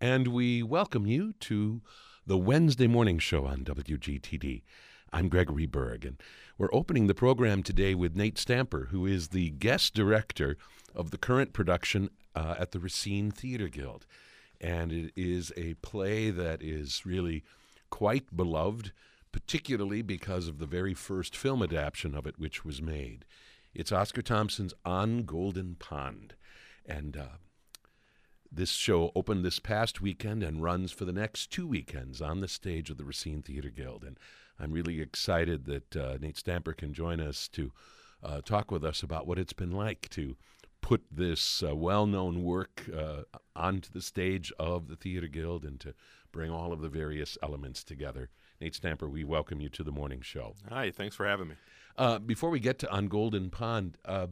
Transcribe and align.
and 0.00 0.28
we 0.28 0.62
welcome 0.62 1.06
you 1.06 1.32
to 1.40 1.80
the 2.26 2.36
Wednesday 2.36 2.86
morning 2.86 3.18
show 3.18 3.46
on 3.46 3.64
WGTD. 3.64 4.62
I'm 5.12 5.28
Gregory 5.28 5.66
Berg, 5.66 6.04
and 6.04 6.20
we're 6.58 6.72
opening 6.72 7.06
the 7.06 7.14
program 7.14 7.62
today 7.62 7.94
with 7.94 8.14
Nate 8.14 8.36
Stamper, 8.36 8.88
who 8.90 9.06
is 9.06 9.28
the 9.28 9.50
guest 9.50 9.94
director 9.94 10.58
of 10.94 11.10
the 11.10 11.18
current 11.18 11.54
production 11.54 12.10
uh, 12.34 12.56
at 12.58 12.72
the 12.72 12.78
Racine 12.78 13.30
Theater 13.30 13.68
Guild. 13.68 14.06
And 14.60 14.92
it 14.92 15.12
is 15.16 15.52
a 15.56 15.74
play 15.74 16.30
that 16.30 16.62
is 16.62 17.06
really 17.06 17.42
quite 17.88 18.36
beloved, 18.36 18.92
particularly 19.32 20.02
because 20.02 20.46
of 20.46 20.58
the 20.58 20.66
very 20.66 20.94
first 20.94 21.34
film 21.34 21.62
adaptation 21.62 22.14
of 22.14 22.26
it, 22.26 22.38
which 22.38 22.64
was 22.64 22.82
made. 22.82 23.24
It's 23.74 23.92
Oscar 23.92 24.22
Thompson's 24.22 24.74
On 24.84 25.22
Golden 25.22 25.76
Pond. 25.76 26.34
And 26.84 27.16
uh, 27.16 27.38
this 28.50 28.70
show 28.70 29.12
opened 29.14 29.44
this 29.44 29.58
past 29.58 30.00
weekend 30.00 30.42
and 30.42 30.62
runs 30.62 30.92
for 30.92 31.04
the 31.04 31.12
next 31.12 31.50
two 31.50 31.66
weekends 31.66 32.20
on 32.20 32.40
the 32.40 32.48
stage 32.48 32.90
of 32.90 32.96
the 32.96 33.04
Racine 33.04 33.42
Theater 33.42 33.70
Guild. 33.70 34.04
And 34.04 34.18
I'm 34.58 34.72
really 34.72 35.00
excited 35.00 35.64
that 35.66 35.96
uh, 35.96 36.18
Nate 36.20 36.36
Stamper 36.36 36.72
can 36.72 36.92
join 36.92 37.20
us 37.20 37.48
to 37.48 37.72
uh, 38.22 38.40
talk 38.40 38.70
with 38.70 38.84
us 38.84 39.02
about 39.02 39.26
what 39.26 39.38
it's 39.38 39.52
been 39.52 39.72
like 39.72 40.08
to 40.10 40.36
put 40.80 41.04
this 41.10 41.62
uh, 41.62 41.74
well 41.74 42.06
known 42.06 42.42
work 42.42 42.84
uh, 42.96 43.22
onto 43.54 43.90
the 43.90 44.00
stage 44.00 44.52
of 44.58 44.88
the 44.88 44.96
Theater 44.96 45.26
Guild 45.26 45.64
and 45.64 45.80
to 45.80 45.94
bring 46.32 46.50
all 46.50 46.72
of 46.72 46.80
the 46.80 46.88
various 46.88 47.36
elements 47.42 47.82
together. 47.82 48.30
Nate 48.60 48.74
Stamper, 48.74 49.08
we 49.08 49.24
welcome 49.24 49.60
you 49.60 49.68
to 49.70 49.82
the 49.82 49.92
morning 49.92 50.20
show. 50.20 50.54
Hi, 50.68 50.90
thanks 50.90 51.16
for 51.16 51.26
having 51.26 51.48
me. 51.48 51.54
Uh, 51.98 52.18
before 52.18 52.50
we 52.50 52.60
get 52.60 52.78
to 52.80 52.90
On 52.90 53.08
Golden 53.08 53.50
Pond, 53.50 53.96
uh, 54.04 54.26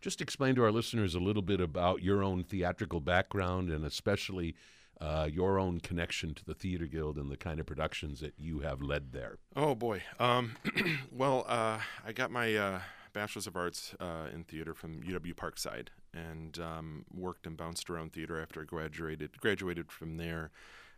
just 0.00 0.20
explain 0.20 0.54
to 0.54 0.64
our 0.64 0.72
listeners 0.72 1.14
a 1.14 1.20
little 1.20 1.42
bit 1.42 1.60
about 1.60 2.02
your 2.02 2.22
own 2.22 2.44
theatrical 2.44 3.00
background 3.00 3.70
and 3.70 3.84
especially 3.84 4.54
uh, 5.00 5.28
your 5.30 5.58
own 5.58 5.80
connection 5.80 6.34
to 6.34 6.44
the 6.44 6.54
Theater 6.54 6.86
Guild 6.86 7.16
and 7.16 7.30
the 7.30 7.36
kind 7.36 7.58
of 7.58 7.66
productions 7.66 8.20
that 8.20 8.34
you 8.38 8.60
have 8.60 8.82
led 8.82 9.12
there. 9.12 9.38
Oh 9.56 9.74
boy. 9.74 10.02
Um, 10.18 10.56
well, 11.12 11.44
uh, 11.48 11.80
I 12.06 12.12
got 12.12 12.30
my 12.30 12.54
uh, 12.54 12.80
Bachelor's 13.12 13.46
of 13.46 13.56
Arts 13.56 13.94
uh, 13.98 14.26
in 14.32 14.44
theater 14.44 14.74
from 14.74 15.02
UW 15.02 15.34
Parkside 15.34 15.88
and 16.14 16.58
um, 16.58 17.04
worked 17.12 17.46
and 17.46 17.56
bounced 17.56 17.88
around 17.90 18.12
theater 18.12 18.40
after 18.40 18.60
I 18.60 18.64
graduated. 18.64 19.40
Graduated 19.40 19.90
from 19.90 20.16
there 20.16 20.50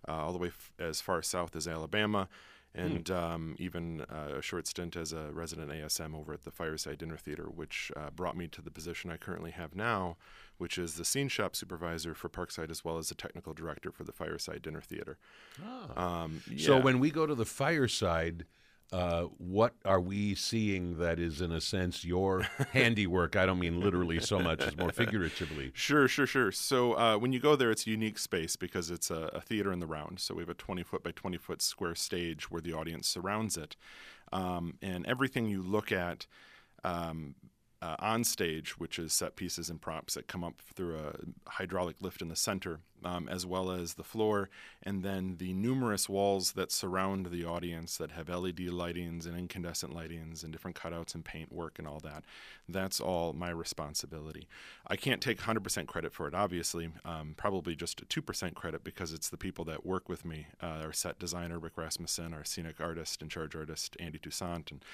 uh, 0.08 0.12
all 0.12 0.33
the 0.33 0.39
way 0.39 0.48
f- 0.48 0.73
as 0.79 1.01
far 1.01 1.23
south 1.23 1.55
as 1.56 1.69
Alabama 1.69 2.29
and 2.75 3.05
mm. 3.05 3.15
um, 3.15 3.56
even 3.59 4.03
uh, 4.03 4.39
a 4.39 4.42
short 4.42 4.67
stint 4.67 4.97
as 4.97 5.12
a 5.12 5.31
resident 5.33 5.70
ASM 5.70 6.15
over 6.15 6.33
at 6.33 6.45
the 6.45 6.51
Fireside 6.51 6.98
Dinner 6.98 7.17
Theater, 7.17 7.45
which 7.45 7.92
uh, 7.97 8.11
brought 8.11 8.37
me 8.37 8.48
to 8.48 8.62
the 8.62 8.70
position 8.70 9.11
I 9.11 9.19
currently 9.19 9.51
have 9.51 9.75
now, 9.75 10.17
which 10.59 10.79
is 10.79 10.95
the 10.95 11.05
scene 11.05 11.29
shop 11.29 11.55
supervisor 11.55 12.14
for 12.14 12.29
Parkside 12.29 12.70
as 12.70 12.84
well 12.84 12.98
as 12.98 13.09
the 13.09 13.14
technical 13.14 13.53
director 13.53 13.91
for 13.91 14.05
the 14.05 14.12
Fireside 14.12 14.62
Dinner 14.62 14.81
Theater. 14.81 15.19
Oh. 15.62 16.03
Um, 16.03 16.42
yeah. 16.51 16.67
So 16.67 16.81
when 16.81 16.98
we 16.98 17.11
go 17.11 17.27
to 17.27 17.34
the 17.34 17.45
Fireside, 17.45 18.47
uh, 18.93 19.23
what 19.39 19.75
are 19.87 20.01
we 20.01 20.35
seeing 20.35 20.98
that 20.98 21.19
is, 21.19 21.41
in 21.41 21.51
a 21.51 21.61
sense, 21.61 22.05
your 22.05 22.43
handiwork? 22.73 23.37
I 23.37 23.47
don't 23.47 23.59
mean 23.59 23.81
literally 23.81 24.21
so 24.21 24.39
much 24.39 24.61
as 24.61 24.77
more 24.77 24.93
figuratively. 24.93 25.73
Sure, 25.75 26.07
sure, 26.07 26.27
sure. 26.27 26.53
So 26.53 26.93
uh, 26.93 27.17
when 27.17 27.33
you 27.33 27.41
go 27.41 27.57
there, 27.57 27.70
it's 27.70 27.87
a 27.87 27.91
unique 27.91 28.19
space 28.19 28.55
because 28.55 28.91
it's 28.91 29.11
a, 29.11 29.31
a, 29.33 29.41
theater 29.41 29.73
in 29.73 29.81
the 29.81 29.87
round. 29.87 30.20
So 30.20 30.35
we 30.35 30.43
have 30.43 30.51
a 30.51 30.55
20 30.55 30.83
foot 30.83 31.03
by 31.03 31.13
20 31.13 31.39
foot 31.39 31.63
square 31.63 31.95
stage 31.95 32.51
where 32.51 32.61
the 32.61 32.75
audience 32.75 33.09
surrounds 33.09 33.57
it. 33.57 33.77
Um, 34.31 34.75
and 34.83 35.07
everything 35.07 35.47
you 35.47 35.63
look 35.63 35.91
at 35.91 36.27
um, 36.85 37.35
uh, 37.83 37.97
on 37.98 38.22
stage, 38.22 38.78
which 38.78 38.97
is 38.98 39.12
set 39.12 39.34
pieces 39.34 39.69
and 39.69 39.80
props 39.80 40.14
that 40.14 40.28
come 40.28 40.44
up 40.44 40.55
through 40.72 40.97
a 40.97 41.50
hydraulic 41.50 41.97
lift 42.00 42.22
in 42.22 42.28
the 42.28 42.36
center, 42.36 42.78
um, 43.05 43.28
as 43.28 43.44
well 43.44 43.72
as 43.72 43.94
the 43.94 44.05
floor, 44.05 44.48
and 44.84 45.02
then 45.02 45.34
the 45.39 45.52
numerous 45.52 46.08
walls 46.08 46.52
that 46.52 46.70
surround 46.70 47.27
the 47.27 47.44
audience 47.44 47.97
that 47.97 48.12
have 48.12 48.28
LED 48.28 48.69
lightings 48.69 49.27
and 49.27 49.36
incandescent 49.36 49.92
lightings 49.92 50.44
and 50.44 50.52
different 50.52 50.77
cutouts 50.77 51.17
and 51.17 51.24
paint 51.24 51.51
work 51.52 51.80
and 51.80 51.89
all 51.89 51.98
that. 51.98 52.23
That's 52.68 53.01
all 53.01 53.33
my 53.33 53.51
responsibility. 53.51 54.46
I 54.86 54.95
can't 54.95 55.20
take 55.20 55.40
100% 55.40 55.89
credit 55.89 56.12
for 56.12 56.28
it, 56.28 56.34
obviously, 56.34 56.90
um, 57.05 57.34
probably 57.36 57.74
just 57.74 58.01
a 58.01 58.05
2% 58.05 58.55
credit 58.55 58.84
because 58.84 59.12
it's 59.12 59.28
the 59.28 59.36
people 59.36 59.64
that 59.64 59.84
work 59.84 60.08
with 60.08 60.24
me 60.24 60.46
uh, 60.62 60.83
our 60.84 60.92
set 60.92 61.18
designer, 61.18 61.58
Rick 61.58 61.77
Rasmussen, 61.77 62.33
our 62.33 62.45
scenic 62.45 62.80
artist 62.80 63.23
and 63.23 63.30
charge 63.30 63.57
artist, 63.57 63.96
Andy 63.98 64.20
Toussaint, 64.20 64.70
and 64.70 64.84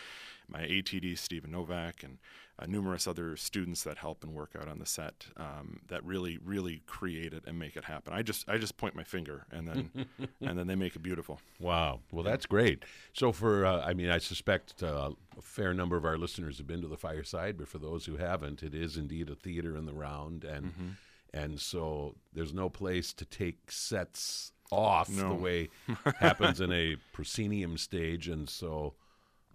my 0.49 0.61
ATD, 0.61 1.19
Stephen 1.19 1.51
Novak, 1.51 2.03
and 2.03 2.17
uh, 2.59 2.67
numerous 2.67 3.07
other 3.07 3.37
students 3.37 3.83
that 3.85 3.99
help 3.99 4.25
and 4.25 4.35
work 4.35 4.57
out 4.61 4.69
on 4.69 4.79
the 4.79 4.87
set 4.87 5.27
um, 5.37 5.81
that 5.89 6.05
really, 6.05 6.39
really 6.45 6.83
create 6.87 7.33
it 7.33 7.45
and 7.47 7.59
make 7.59 7.77
it 7.77 7.85
happen. 7.85 8.13
I 8.13 8.23
just, 8.23 8.49
I 8.49 8.59
just 8.59 8.77
point 8.77 8.95
my 8.95 9.05
finger 9.05 9.47
and 9.51 9.69
then, 9.69 9.91
and 10.41 10.59
then 10.59 10.67
they 10.67 10.75
make 10.75 10.97
it 10.97 11.03
beautiful. 11.03 11.41
Wow. 11.61 12.01
Well, 12.11 12.25
that's 12.25 12.47
great. 12.47 12.85
So 13.13 13.33
for, 13.33 13.65
uh, 13.65 13.85
I 13.85 13.95
mean, 13.95 14.11
I 14.11 14.19
suspect 14.19 14.83
uh, 14.83 15.11
a 15.39 15.43
fair 15.43 15.73
number 15.73 15.97
of 15.97 16.05
our 16.05 16.19
listeners 16.19 16.59
have 16.59 16.67
been 16.67 16.83
to 16.83 16.89
the 16.89 16.97
fireside, 16.97 17.57
but 17.57 17.69
for 17.69 17.79
those 17.79 18.07
who 18.07 18.17
haven't, 18.17 18.63
it 18.63 18.75
is 18.75 18.97
indeed 18.97 19.31
a 19.31 19.35
theater 19.35 19.77
in 19.77 19.87
the 19.87 19.95
round, 19.95 20.45
and 20.45 20.67
mm-hmm. 20.67 20.89
and 21.33 21.61
so 21.61 22.17
there's 22.33 22.53
no 22.53 22.69
place 22.69 23.13
to 23.15 23.25
take 23.25 23.71
sets 23.71 24.53
off 24.71 25.09
no. 25.09 25.29
the 25.29 25.35
way 25.35 25.69
happens 26.19 26.61
in 26.61 26.73
a 26.73 26.97
proscenium 27.13 27.79
stage, 27.79 28.29
and 28.29 28.49
so. 28.49 28.95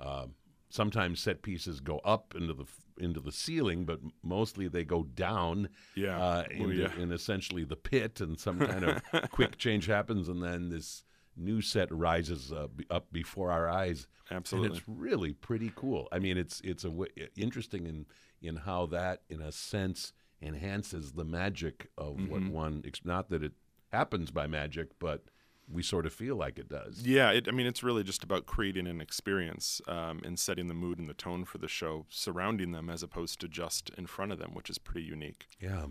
Uh, 0.01 0.25
sometimes 0.73 1.19
set 1.19 1.43
pieces 1.43 1.79
go 1.79 1.99
up 1.99 2.33
into 2.35 2.51
the 2.51 2.65
into 2.97 3.19
the 3.19 3.31
ceiling, 3.31 3.85
but 3.85 3.99
mostly 4.23 4.67
they 4.67 4.83
go 4.83 5.03
down. 5.03 5.69
Yeah, 5.95 6.17
uh, 6.17 6.43
into, 6.49 6.65
oh, 6.65 6.69
yeah. 6.69 7.01
in 7.01 7.11
essentially 7.11 7.63
the 7.63 7.75
pit, 7.75 8.21
and 8.21 8.39
some 8.39 8.59
kind 8.71 8.83
of 8.83 9.01
quick 9.31 9.57
change 9.57 9.85
happens, 9.85 10.29
and 10.29 10.41
then 10.41 10.69
this 10.69 11.03
new 11.37 11.61
set 11.61 11.91
rises 11.91 12.51
uh, 12.51 12.67
up 12.89 13.11
before 13.11 13.51
our 13.51 13.69
eyes. 13.69 14.07
Absolutely, 14.31 14.69
and 14.69 14.77
it's 14.77 14.87
really 14.87 15.33
pretty 15.33 15.71
cool. 15.75 16.07
I 16.11 16.17
mean, 16.17 16.37
it's 16.37 16.59
it's 16.61 16.83
a 16.83 16.89
w- 16.89 17.11
interesting 17.37 17.85
in 17.85 18.05
in 18.41 18.55
how 18.55 18.87
that, 18.87 19.21
in 19.29 19.41
a 19.41 19.51
sense, 19.51 20.11
enhances 20.41 21.11
the 21.11 21.25
magic 21.25 21.89
of 21.99 22.15
mm-hmm. 22.15 22.31
what 22.31 22.43
one. 22.47 22.83
Not 23.03 23.29
that 23.29 23.43
it 23.43 23.53
happens 23.91 24.31
by 24.31 24.47
magic, 24.47 24.89
but 24.97 25.25
we 25.73 25.83
sort 25.83 26.05
of 26.05 26.13
feel 26.13 26.35
like 26.35 26.57
it 26.57 26.69
does. 26.69 27.01
Yeah, 27.03 27.31
it, 27.31 27.47
I 27.47 27.51
mean, 27.51 27.65
it's 27.65 27.83
really 27.83 28.03
just 28.03 28.23
about 28.23 28.45
creating 28.45 28.87
an 28.87 29.01
experience 29.01 29.81
um, 29.87 30.21
and 30.23 30.37
setting 30.37 30.67
the 30.67 30.73
mood 30.73 30.99
and 30.99 31.09
the 31.09 31.13
tone 31.13 31.45
for 31.45 31.57
the 31.57 31.67
show, 31.67 32.05
surrounding 32.09 32.71
them 32.71 32.89
as 32.89 33.03
opposed 33.03 33.39
to 33.41 33.47
just 33.47 33.89
in 33.97 34.05
front 34.05 34.31
of 34.31 34.39
them, 34.39 34.51
which 34.53 34.69
is 34.69 34.77
pretty 34.77 35.05
unique. 35.05 35.47
Yeah. 35.59 35.87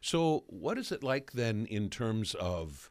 So, 0.00 0.44
what 0.46 0.78
is 0.78 0.92
it 0.92 1.02
like 1.02 1.32
then 1.32 1.66
in 1.66 1.90
terms 1.90 2.34
of 2.34 2.90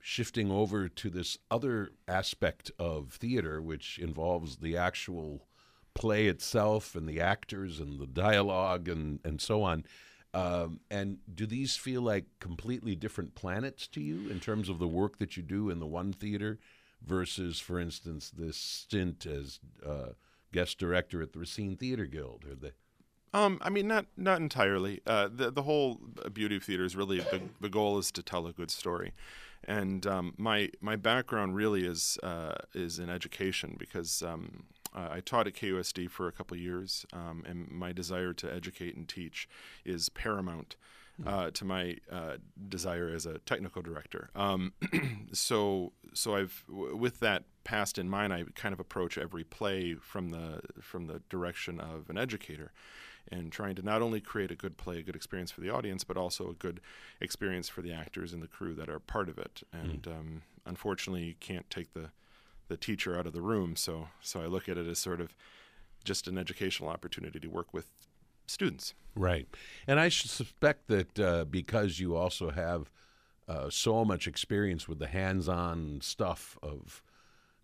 shifting 0.00 0.50
over 0.52 0.88
to 0.88 1.10
this 1.10 1.38
other 1.50 1.90
aspect 2.06 2.70
of 2.78 3.12
theater, 3.12 3.60
which 3.62 3.98
involves 3.98 4.58
the 4.58 4.76
actual 4.76 5.46
play 5.94 6.26
itself 6.26 6.94
and 6.94 7.08
the 7.08 7.20
actors 7.20 7.80
and 7.80 7.98
the 7.98 8.06
dialogue 8.06 8.88
and, 8.88 9.20
and 9.24 9.40
so 9.40 9.62
on? 9.62 9.84
Um, 10.36 10.80
and 10.90 11.18
do 11.34 11.46
these 11.46 11.76
feel 11.76 12.02
like 12.02 12.26
completely 12.40 12.94
different 12.94 13.34
planets 13.34 13.86
to 13.88 14.00
you 14.02 14.28
in 14.28 14.38
terms 14.38 14.68
of 14.68 14.78
the 14.78 14.86
work 14.86 15.18
that 15.18 15.36
you 15.36 15.42
do 15.42 15.70
in 15.70 15.78
the 15.78 15.86
one 15.86 16.12
theater 16.12 16.58
versus, 17.02 17.58
for 17.58 17.80
instance, 17.80 18.30
this 18.36 18.58
stint 18.58 19.24
as 19.24 19.60
uh, 19.84 20.10
guest 20.52 20.78
director 20.78 21.22
at 21.22 21.32
the 21.32 21.38
Racine 21.38 21.76
Theater 21.76 22.04
Guild 22.04 22.44
or 22.44 22.54
the 22.54 22.72
um, 23.34 23.58
I 23.60 23.70
mean, 23.70 23.86
not 23.86 24.06
not 24.16 24.40
entirely. 24.40 25.02
Uh, 25.06 25.28
the 25.30 25.50
the 25.50 25.62
whole 25.62 26.00
beauty 26.32 26.56
of 26.56 26.64
theater 26.64 26.84
is 26.84 26.96
really 26.96 27.18
the, 27.18 27.42
the 27.60 27.68
goal 27.68 27.98
is 27.98 28.10
to 28.12 28.22
tell 28.22 28.46
a 28.46 28.52
good 28.52 28.70
story, 28.70 29.12
and 29.64 30.06
um, 30.06 30.32
my 30.38 30.70
my 30.80 30.96
background 30.96 31.54
really 31.54 31.84
is 31.84 32.18
uh, 32.22 32.54
is 32.74 32.98
in 32.98 33.10
education 33.10 33.76
because 33.78 34.22
um, 34.22 34.64
uh, 34.96 35.08
I 35.12 35.20
taught 35.20 35.46
at 35.46 35.54
KUSD 35.54 36.10
for 36.10 36.26
a 36.26 36.32
couple 36.32 36.56
years, 36.56 37.04
um, 37.12 37.44
and 37.46 37.70
my 37.70 37.92
desire 37.92 38.32
to 38.32 38.52
educate 38.52 38.96
and 38.96 39.06
teach 39.06 39.48
is 39.84 40.08
paramount 40.08 40.76
hmm. 41.20 41.28
uh, 41.28 41.50
to 41.50 41.64
my 41.64 41.96
uh, 42.10 42.36
desire 42.68 43.08
as 43.08 43.26
a 43.26 43.38
technical 43.40 43.82
director. 43.82 44.30
Um, 44.34 44.72
so, 45.32 45.92
so 46.14 46.34
I've 46.34 46.64
w- 46.66 46.96
with 46.96 47.20
that 47.20 47.44
past 47.64 47.98
in 47.98 48.08
mind, 48.08 48.32
I 48.32 48.44
kind 48.54 48.72
of 48.72 48.80
approach 48.80 49.18
every 49.18 49.44
play 49.44 49.94
from 49.94 50.30
the 50.30 50.60
from 50.80 51.08
the 51.08 51.20
direction 51.28 51.78
of 51.78 52.08
an 52.08 52.16
educator, 52.16 52.72
and 53.30 53.52
trying 53.52 53.74
to 53.74 53.82
not 53.82 54.00
only 54.00 54.20
create 54.20 54.50
a 54.50 54.56
good 54.56 54.78
play, 54.78 54.98
a 54.98 55.02
good 55.02 55.16
experience 55.16 55.50
for 55.50 55.60
the 55.60 55.70
audience, 55.70 56.04
but 56.04 56.16
also 56.16 56.48
a 56.48 56.54
good 56.54 56.80
experience 57.20 57.68
for 57.68 57.82
the 57.82 57.92
actors 57.92 58.32
and 58.32 58.42
the 58.42 58.48
crew 58.48 58.74
that 58.74 58.88
are 58.88 59.00
part 59.00 59.28
of 59.28 59.36
it. 59.36 59.62
Hmm. 59.74 59.78
And 59.78 60.02
mm. 60.02 60.18
um, 60.18 60.42
unfortunately, 60.64 61.24
you 61.24 61.34
can't 61.38 61.68
take 61.68 61.92
the 61.92 62.10
the 62.68 62.76
teacher 62.76 63.18
out 63.18 63.26
of 63.26 63.32
the 63.32 63.42
room. 63.42 63.76
So 63.76 64.08
so 64.20 64.40
I 64.40 64.46
look 64.46 64.68
at 64.68 64.78
it 64.78 64.86
as 64.86 64.98
sort 64.98 65.20
of 65.20 65.34
just 66.04 66.28
an 66.28 66.38
educational 66.38 66.88
opportunity 66.88 67.40
to 67.40 67.48
work 67.48 67.72
with 67.72 67.90
students. 68.46 68.94
Right, 69.14 69.48
and 69.86 69.98
I 69.98 70.08
suspect 70.08 70.88
that 70.88 71.18
uh, 71.18 71.44
because 71.46 71.98
you 71.98 72.16
also 72.16 72.50
have 72.50 72.90
uh, 73.48 73.70
so 73.70 74.04
much 74.04 74.26
experience 74.26 74.88
with 74.88 74.98
the 74.98 75.06
hands-on 75.06 76.00
stuff 76.02 76.58
of 76.62 77.02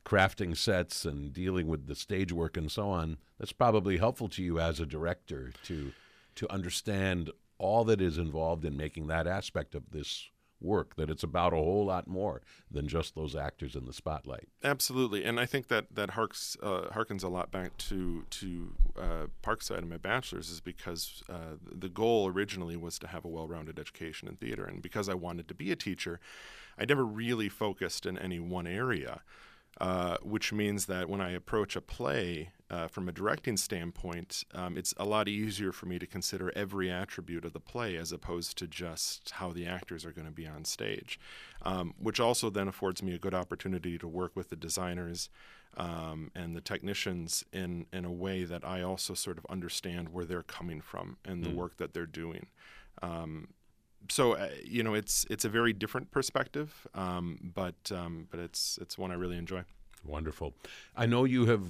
crafting 0.04 0.56
sets 0.56 1.05
and 1.05 1.32
dealing 1.32 1.69
with 1.69 1.87
the 1.87 1.94
stage 1.94 2.32
work 2.32 2.56
and 2.56 2.70
so 2.70 2.88
on, 2.88 3.19
that's 3.38 3.52
probably 3.52 3.98
helpful 3.98 4.28
to 4.28 4.43
you 4.43 4.58
as 4.58 4.81
a 4.81 4.87
director 4.87 5.52
to 5.64 5.93
to 6.34 6.50
understand 6.50 7.31
all 7.58 7.84
that 7.84 8.00
is 8.00 8.19
involved 8.19 8.64
in 8.64 8.76
making 8.76 9.06
that 9.06 9.26
aspect 9.26 9.75
of 9.75 9.90
this 9.90 10.31
work, 10.62 10.96
that 10.96 11.10
it's 11.10 11.22
about 11.22 11.52
a 11.52 11.56
whole 11.56 11.86
lot 11.86 12.06
more 12.06 12.40
than 12.70 12.88
just 12.88 13.14
those 13.14 13.34
actors 13.34 13.74
in 13.74 13.84
the 13.84 13.92
spotlight. 13.92 14.48
Absolutely, 14.62 15.24
and 15.24 15.38
I 15.40 15.46
think 15.46 15.68
that 15.68 15.94
that 15.94 16.10
harks 16.10 16.56
uh, 16.62 16.88
harkens 16.92 17.22
a 17.22 17.28
lot 17.28 17.50
back 17.50 17.76
to 17.78 18.24
to 18.30 18.74
uh, 18.98 19.26
Parkside 19.42 19.78
and 19.78 19.90
my 19.90 19.98
bachelor's, 19.98 20.50
is 20.50 20.60
because 20.60 21.22
uh, 21.28 21.56
the 21.70 21.88
goal 21.88 22.28
originally 22.28 22.76
was 22.76 22.98
to 23.00 23.06
have 23.06 23.24
a 23.24 23.28
well-rounded 23.28 23.78
education 23.78 24.28
in 24.28 24.36
theater, 24.36 24.64
and 24.64 24.82
because 24.82 25.08
I 25.08 25.14
wanted 25.14 25.48
to 25.48 25.54
be 25.54 25.72
a 25.72 25.76
teacher, 25.76 26.20
I 26.78 26.84
never 26.84 27.04
really 27.04 27.48
focused 27.48 28.06
in 28.06 28.16
any 28.18 28.40
one 28.40 28.66
area. 28.66 29.22
Uh, 29.80 30.16
which 30.22 30.52
means 30.52 30.84
that 30.86 31.08
when 31.08 31.20
I 31.20 31.30
approach 31.32 31.74
a 31.76 31.80
play 31.80 32.50
uh, 32.70 32.88
from 32.88 33.08
a 33.08 33.12
directing 33.12 33.56
standpoint, 33.56 34.44
um, 34.54 34.76
it's 34.76 34.92
a 34.98 35.04
lot 35.06 35.28
easier 35.28 35.72
for 35.72 35.86
me 35.86 35.98
to 35.98 36.06
consider 36.06 36.52
every 36.54 36.90
attribute 36.90 37.44
of 37.46 37.52
the 37.54 37.58
play 37.58 37.96
as 37.96 38.12
opposed 38.12 38.58
to 38.58 38.66
just 38.69 39.30
how 39.30 39.50
the 39.50 39.66
actors 39.66 40.04
are 40.04 40.12
going 40.12 40.26
to 40.26 40.30
be 40.32 40.46
on 40.46 40.64
stage, 40.66 41.19
um, 41.62 41.94
which 41.98 42.20
also 42.20 42.50
then 42.50 42.69
affords 42.69 43.02
me 43.02 43.14
a 43.14 43.19
good 43.19 43.34
opportunity 43.34 43.96
to 43.98 44.06
work 44.06 44.36
with 44.36 44.50
the 44.50 44.56
designers 44.56 45.30
um, 45.78 46.30
and 46.34 46.54
the 46.54 46.60
technicians 46.60 47.42
in, 47.52 47.86
in 47.94 48.04
a 48.04 48.12
way 48.12 48.44
that 48.44 48.64
I 48.64 48.82
also 48.82 49.14
sort 49.14 49.38
of 49.38 49.46
understand 49.48 50.10
where 50.10 50.26
they're 50.26 50.42
coming 50.42 50.82
from 50.82 51.16
and 51.24 51.42
the 51.42 51.48
Mm. 51.48 51.54
work 51.54 51.78
that 51.78 51.94
they're 51.94 52.04
doing. 52.06 52.46
Um, 53.00 53.48
so 54.08 54.32
uh, 54.32 54.49
you 54.64 54.82
know 54.82 54.94
it's 54.94 55.26
it's 55.31 55.44
a 55.44 55.49
very 55.49 55.72
different 55.72 56.10
perspective, 56.10 56.87
um, 56.94 57.38
but 57.54 57.90
um, 57.94 58.28
but 58.31 58.40
it's 58.40 58.78
it's 58.81 58.99
one 58.99 59.10
I 59.10 59.14
really 59.14 59.38
enjoy. 59.38 59.64
Wonderful. 60.04 60.54
I 60.96 61.06
know 61.06 61.25
you 61.25 61.46
have 61.46 61.62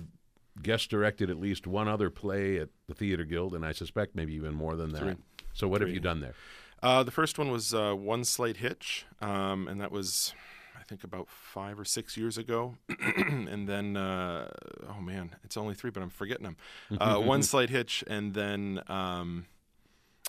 guest 0.61 0.90
directed 0.90 1.31
at 1.31 1.38
least 1.38 1.67
one 1.67 1.88
other 1.88 2.11
play 2.11 2.58
at 2.58 2.69
the 2.87 2.94
Theater 2.94 3.25
Guild, 3.25 3.55
and 3.55 3.64
I 3.64 3.73
suspect 3.73 4.14
maybe 4.14 4.34
even 4.34 4.55
more 4.55 4.76
than 4.76 4.93
that. 4.93 4.99
Three. 5.00 5.17
So, 5.55 5.69
what 5.69 5.81
have 5.81 5.90
you 5.90 6.00
done 6.00 6.20
there? 6.20 6.34
Uh, 6.82 7.02
the 7.02 7.11
first 7.11 7.38
one 7.38 7.50
was 7.50 7.73
uh, 7.73 7.94
One 7.94 8.25
Slight 8.25 8.56
Hitch, 8.56 9.06
um, 9.20 9.69
and 9.69 9.81
that 9.81 9.93
was, 9.93 10.35
I 10.78 10.82
think, 10.82 11.05
about 11.05 11.28
five 11.28 11.78
or 11.78 11.85
six 11.85 12.17
years 12.17 12.37
ago. 12.37 12.75
and 13.17 13.69
then, 13.69 13.96
uh, 13.96 14.49
oh 14.88 15.00
man, 15.00 15.37
it's 15.44 15.56
only 15.56 15.75
three, 15.75 15.90
but 15.90 16.02
I'm 16.02 16.11
forgetting 16.11 16.44
them. 16.44 16.56
Uh, 17.00 17.19
One 17.20 17.43
Slight 17.43 17.70
Hitch, 17.70 18.02
and 18.08 18.35
then 18.35 18.82
um, 18.88 19.46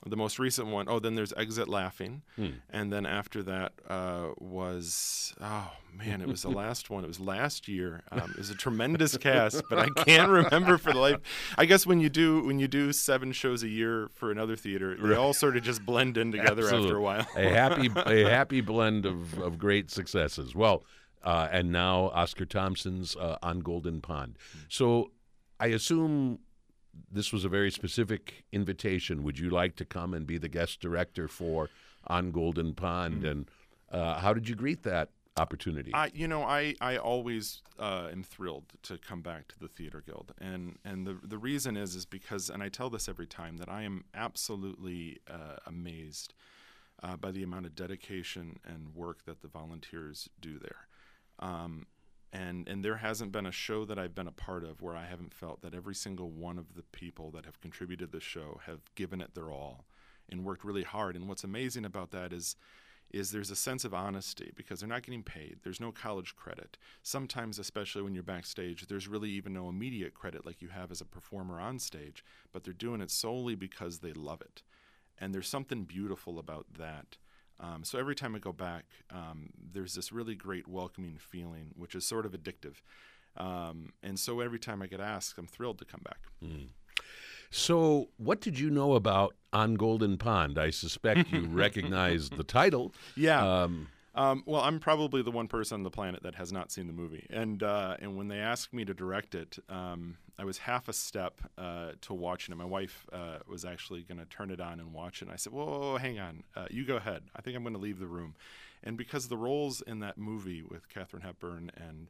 the 0.06 0.18
most 0.18 0.40
recent 0.40 0.68
one, 0.68 0.88
oh, 0.90 1.00
then 1.00 1.16
there's 1.16 1.34
Exit 1.34 1.68
Laughing. 1.68 2.22
Hmm. 2.36 2.48
And 2.70 2.92
then 2.92 3.06
after 3.06 3.44
that 3.44 3.74
uh, 3.88 4.30
was, 4.38 5.34
oh 5.42 5.72
man, 5.96 6.22
it 6.22 6.28
was 6.28 6.42
the 6.42 6.50
last 6.52 6.90
one. 6.90 7.04
It 7.04 7.08
was 7.08 7.20
last 7.20 7.68
year. 7.68 8.02
Um, 8.12 8.32
it 8.32 8.38
was 8.38 8.50
a 8.50 8.56
tremendous 8.56 9.18
cast, 9.18 9.64
but 9.70 9.80
I 9.80 9.90
can't 10.04 10.30
remember 10.30 10.78
for 10.78 10.92
the 10.92 11.00
life. 11.00 11.18
I 11.58 11.66
guess 11.66 11.86
when 11.86 12.00
you 12.00 12.10
do 12.10 12.44
when 12.46 12.60
you 12.60 12.68
do 12.68 12.92
seven 12.92 13.32
shows 13.32 13.64
a 13.64 13.70
year 13.70 14.10
for 14.14 14.32
another 14.32 14.56
theater, 14.56 14.96
they 14.96 15.16
all 15.16 15.34
sort 15.34 15.58
of 15.58 15.64
just 15.64 15.86
blend 15.86 16.18
in 16.18 16.32
together 16.32 16.64
Absolutely. 16.64 16.88
after 16.88 16.98
a 16.98 17.02
while. 17.02 17.28
a 17.36 17.50
happy 17.50 17.90
a 18.24 18.30
happy 18.30 18.62
blend 18.62 19.06
of, 19.06 19.38
of 19.40 19.58
great 19.58 19.90
successes. 19.90 20.54
Well, 20.54 20.84
uh, 21.24 21.48
and 21.52 21.72
now 21.72 22.10
Oscar 22.14 22.46
Thompson's 22.46 23.16
uh, 23.16 23.38
on 23.42 23.60
Golden 23.60 24.02
Pond. 24.02 24.38
So 24.68 25.12
I 25.60 25.68
assume 25.68 26.40
this 27.12 27.32
was 27.32 27.46
a 27.46 27.50
very 27.50 27.72
specific 27.72 28.44
invitation. 28.52 29.24
Would 29.24 29.40
you 29.40 29.50
like 29.50 29.76
to 29.78 29.86
come 29.86 30.14
and 30.14 30.26
be 30.26 30.38
the 30.38 30.50
guest 30.50 30.80
director 30.80 31.28
for 31.28 31.70
on 32.08 32.32
Golden 32.32 32.74
Pond? 32.74 33.24
And 33.24 33.50
uh, 33.92 34.20
how 34.20 34.34
did 34.34 34.50
you 34.50 34.56
greet 34.56 34.84
that 34.84 35.10
opportunity? 35.38 35.92
I, 35.94 36.12
you 36.14 36.28
know, 36.28 36.44
I, 36.44 36.76
I 36.82 36.98
always 36.98 37.62
uh, 37.80 38.10
am 38.12 38.24
thrilled 38.24 38.66
to 38.84 38.98
come 38.98 39.22
back 39.22 39.48
to 39.50 39.60
the 39.60 39.68
Theater 39.68 40.04
Guild, 40.06 40.34
and 40.40 40.78
and 40.86 41.08
the 41.08 41.18
the 41.24 41.38
reason 41.38 41.78
is 41.78 41.96
is 41.96 42.06
because, 42.06 42.50
and 42.50 42.62
I 42.62 42.70
tell 42.70 42.90
this 42.90 43.10
every 43.10 43.28
time 43.28 43.58
that 43.58 43.70
I 43.70 43.84
am 43.84 44.06
absolutely 44.14 45.20
uh, 45.30 45.58
amazed 45.66 46.34
uh, 47.02 47.18
by 47.18 47.32
the 47.32 47.44
amount 47.44 47.66
of 47.66 47.76
dedication 47.76 48.60
and 48.66 48.96
work 48.96 49.26
that 49.26 49.42
the 49.42 49.48
volunteers 49.48 50.30
do 50.40 50.60
there. 50.60 50.88
Um, 51.40 51.88
and 52.34 52.68
and 52.68 52.84
there 52.84 52.98
hasn't 52.98 53.32
been 53.32 53.46
a 53.46 53.52
show 53.52 53.86
that 53.86 54.00
I've 54.00 54.16
been 54.16 54.28
a 54.28 54.32
part 54.32 54.64
of 54.64 54.82
where 54.82 54.96
I 54.96 55.06
haven't 55.06 55.34
felt 55.34 55.62
that 55.62 55.76
every 55.76 55.96
single 55.96 56.32
one 56.32 56.58
of 56.58 56.74
the 56.74 56.82
people 56.82 57.30
that 57.32 57.46
have 57.46 57.62
contributed 57.62 58.12
the 58.12 58.20
show 58.20 58.60
have 58.66 58.82
given 58.96 59.22
it 59.22 59.36
their 59.36 59.52
all 59.52 59.86
and 60.30 60.44
worked 60.44 60.66
really 60.66 60.84
hard. 60.84 61.16
And 61.16 61.30
what's 61.30 61.44
amazing 61.44 61.86
about 61.86 62.12
that 62.12 62.34
is 62.34 62.56
is 63.12 63.30
there's 63.30 63.52
a 63.52 63.56
sense 63.56 63.86
of 63.86 63.94
honesty 63.94 64.52
because 64.56 64.80
they're 64.80 64.90
not 64.90 65.04
getting 65.04 65.22
paid. 65.22 65.58
There's 65.62 65.80
no 65.80 65.92
college 65.92 66.36
credit. 66.36 66.80
Sometimes, 67.04 67.60
especially 67.60 68.02
when 68.02 68.16
you're 68.16 68.24
backstage, 68.24 68.88
there's 68.88 69.08
really 69.08 69.30
even 69.30 69.54
no 69.54 69.70
immediate 69.70 70.16
credit 70.16 70.48
like 70.48 70.64
you 70.64 70.70
have 70.70 70.92
as 70.92 71.00
a 71.00 71.06
performer 71.06 71.60
on 71.60 71.78
stage, 71.78 72.26
but 72.52 72.64
they're 72.64 72.74
doing 72.74 73.02
it 73.02 73.12
solely 73.12 73.54
because 73.54 74.00
they 74.00 74.14
love 74.14 74.42
it. 74.42 74.64
And 75.20 75.34
there's 75.34 75.48
something 75.48 75.84
beautiful 75.84 76.40
about 76.40 76.66
that. 76.80 77.18
Um, 77.64 77.84
so 77.84 77.98
every 77.98 78.16
time 78.16 78.36
I 78.36 78.40
go 78.40 78.52
back, 78.52 78.86
um, 79.10 79.50
there's 79.72 79.96
this 79.96 80.12
really 80.12 80.36
great 80.36 80.68
welcoming 80.68 81.18
feeling, 81.18 81.72
which 81.78 81.96
is 81.96 82.06
sort 82.06 82.26
of 82.26 82.34
addictive. 82.34 82.82
Um, 83.38 83.94
and 84.04 84.20
so 84.20 84.42
every 84.42 84.60
time 84.60 84.82
I 84.82 84.88
get 84.88 85.00
asked, 85.00 85.38
I'm 85.38 85.48
thrilled 85.48 85.80
to 85.80 85.86
come 85.86 86.02
back. 86.04 86.20
so, 87.50 88.10
what 88.18 88.42
did 88.42 88.58
you 88.60 88.72
know 88.72 88.96
about 88.96 89.36
on 89.54 89.76
Golden 89.76 90.18
Pond? 90.18 90.58
I 90.58 90.72
suspect 90.72 91.32
you 91.32 91.46
recognize 91.52 92.32
the 92.32 92.44
title. 92.44 92.94
Yeah. 93.16 93.64
Um, 93.64 93.90
Um, 94.16 94.44
well, 94.46 94.62
I'm 94.62 94.80
probably 94.80 95.24
the 95.24 95.32
one 95.32 95.48
person 95.48 95.76
on 95.76 95.84
the 95.84 95.90
planet 95.90 96.22
that 96.22 96.36
has 96.36 96.52
not 96.52 96.72
seen 96.72 96.86
the 96.86 96.94
movie, 96.94 97.26
and 97.32 97.64
uh, 97.64 97.98
and 98.00 98.16
when 98.16 98.28
they 98.28 98.38
asked 98.38 98.72
me 98.72 98.86
to 98.86 98.94
direct 98.94 99.34
it, 99.34 99.58
um, 99.70 100.18
I 100.38 100.46
was 100.46 100.60
half 100.60 100.88
a 100.88 100.94
step 100.94 101.42
uh, 101.58 101.94
to 102.02 102.14
watching 102.14 102.54
it. 102.54 102.56
My 102.58 102.66
wife 102.66 103.08
uh, 103.12 103.40
was 103.48 103.66
actually 103.66 104.04
going 104.04 104.20
to 104.20 104.26
turn 104.26 104.52
it 104.52 104.62
on 104.62 104.80
and 104.80 104.94
watch 104.94 105.22
it. 105.22 105.26
And 105.26 105.34
I 105.34 105.38
said, 105.38 105.52
"Whoa, 105.52 105.98
hang 105.98 106.20
on, 106.20 106.44
uh, 106.56 106.68
you 106.70 106.86
go 106.86 106.98
ahead. 106.98 107.24
I 107.36 107.42
think 107.42 107.58
I'm 107.58 107.64
going 107.64 107.74
to 107.74 107.80
leave 107.80 107.98
the 107.98 108.06
room." 108.08 108.36
And 108.84 108.98
because 108.98 109.30
the 109.30 109.38
roles 109.38 109.82
in 109.82 110.00
that 110.02 110.18
movie 110.18 110.62
with 110.62 110.90
Katharine 110.90 111.24
Hepburn 111.24 111.72
and 111.76 112.10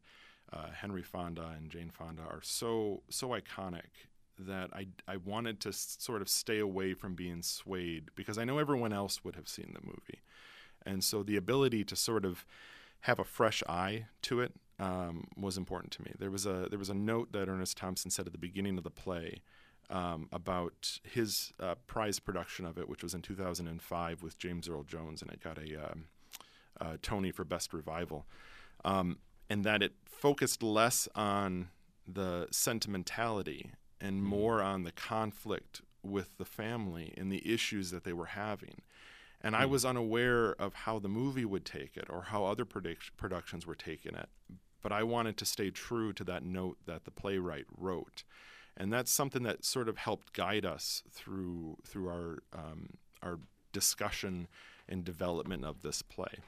uh, 0.52 0.72
Henry 0.76 1.04
Fonda 1.04 1.54
and 1.56 1.70
Jane 1.70 1.90
Fonda 1.90 2.24
are 2.24 2.42
so 2.42 3.04
so 3.10 3.30
iconic 3.30 4.10
that 4.38 4.72
I 4.74 4.88
I 5.08 5.18
wanted 5.18 5.62
to 5.62 5.70
s- 5.70 5.96
sort 6.00 6.22
of 6.22 6.28
stay 6.28 6.60
away 6.60 6.96
from 6.96 7.16
being 7.16 7.42
swayed 7.44 8.10
because 8.16 8.38
I 8.38 8.44
know 8.44 8.58
everyone 8.58 8.92
else 8.92 9.24
would 9.24 9.36
have 9.36 9.48
seen 9.48 9.72
the 9.74 9.86
movie. 9.86 10.20
And 10.86 11.04
so 11.04 11.24
the 11.24 11.38
ability 11.38 11.84
to 11.86 11.96
sort 11.96 12.26
of 12.26 12.46
have 13.02 13.20
a 13.20 13.24
fresh 13.24 13.62
eye 13.68 14.06
to 14.24 14.40
it 14.40 14.54
um, 14.80 15.28
was 15.38 15.58
important 15.58 15.92
to 15.94 16.04
me. 16.04 16.14
There 16.18 16.32
was 16.32 16.46
a 16.46 16.68
there 16.70 16.80
was 16.80 16.90
a 16.90 16.94
note 16.94 17.32
that 17.32 17.48
Ernest 17.48 17.78
Thompson 17.78 18.12
said 18.12 18.26
at 18.26 18.32
the 18.32 18.38
beginning 18.38 18.78
of 18.78 18.84
the 18.84 18.90
play 18.90 19.42
um, 19.90 20.28
about 20.32 21.00
his 21.04 21.54
uh, 21.60 21.76
prize 21.88 22.20
production 22.20 22.66
of 22.66 22.78
it, 22.78 22.90
which 22.90 23.04
was 23.04 23.14
in 23.14 23.22
2005 23.22 24.24
with 24.24 24.38
James 24.40 24.68
Earl 24.68 24.84
Jones, 24.84 25.22
and 25.22 25.32
it 25.32 25.42
got 25.42 25.58
a, 25.58 25.92
um, 25.92 26.06
a 26.80 26.98
Tony 26.98 27.32
for 27.32 27.44
Best 27.44 27.74
Revival, 27.74 28.26
um, 28.84 29.20
and 29.50 29.64
that 29.64 29.84
it 29.84 29.94
focused 30.06 30.64
less 30.64 31.08
on 31.16 31.70
the 32.08 32.48
sentimentality 32.52 33.72
and 34.02 34.24
more 34.24 34.62
on 34.62 34.84
the 34.84 34.92
conflict 34.92 35.82
with 36.02 36.38
the 36.38 36.46
family 36.46 37.14
and 37.16 37.32
the 37.32 37.54
issues 37.54 37.92
that 37.92 38.04
they 38.04 38.14
were 38.14 38.28
having. 38.28 38.82
And 39.44 39.56
I 39.56 39.66
was 39.66 39.84
unaware 39.84 40.54
of 40.54 40.74
how 40.74 41.00
the 41.00 41.10
movie 41.10 41.44
would 41.44 41.66
take 41.66 41.98
it 41.98 42.08
or 42.10 42.24
how 42.24 42.46
other 42.46 42.64
produc- 42.64 43.12
productions 43.18 43.68
were 43.68 43.76
taking 43.76 44.16
it. 44.16 44.30
But 44.82 44.92
I 44.94 45.04
wanted 45.04 45.38
to 45.38 45.46
stay 45.46 45.70
true 45.70 46.14
to 46.14 46.24
that 46.26 46.44
note 46.44 46.78
that 46.86 47.04
the 47.04 47.12
playwright 47.12 47.66
wrote. 47.78 48.24
And 48.78 48.92
that's 48.92 49.12
something 49.12 49.44
that 49.44 49.66
sort 49.66 49.90
of 49.90 49.98
helped 49.98 50.34
guide 50.34 50.66
us 50.66 51.04
through 51.12 51.78
through 51.86 52.08
our 52.08 52.44
um, 52.54 52.90
our 53.22 53.40
discussion 53.72 54.48
and 54.90 55.04
development 55.04 55.64
of 55.66 55.82
this 55.82 56.02
play. 56.02 56.40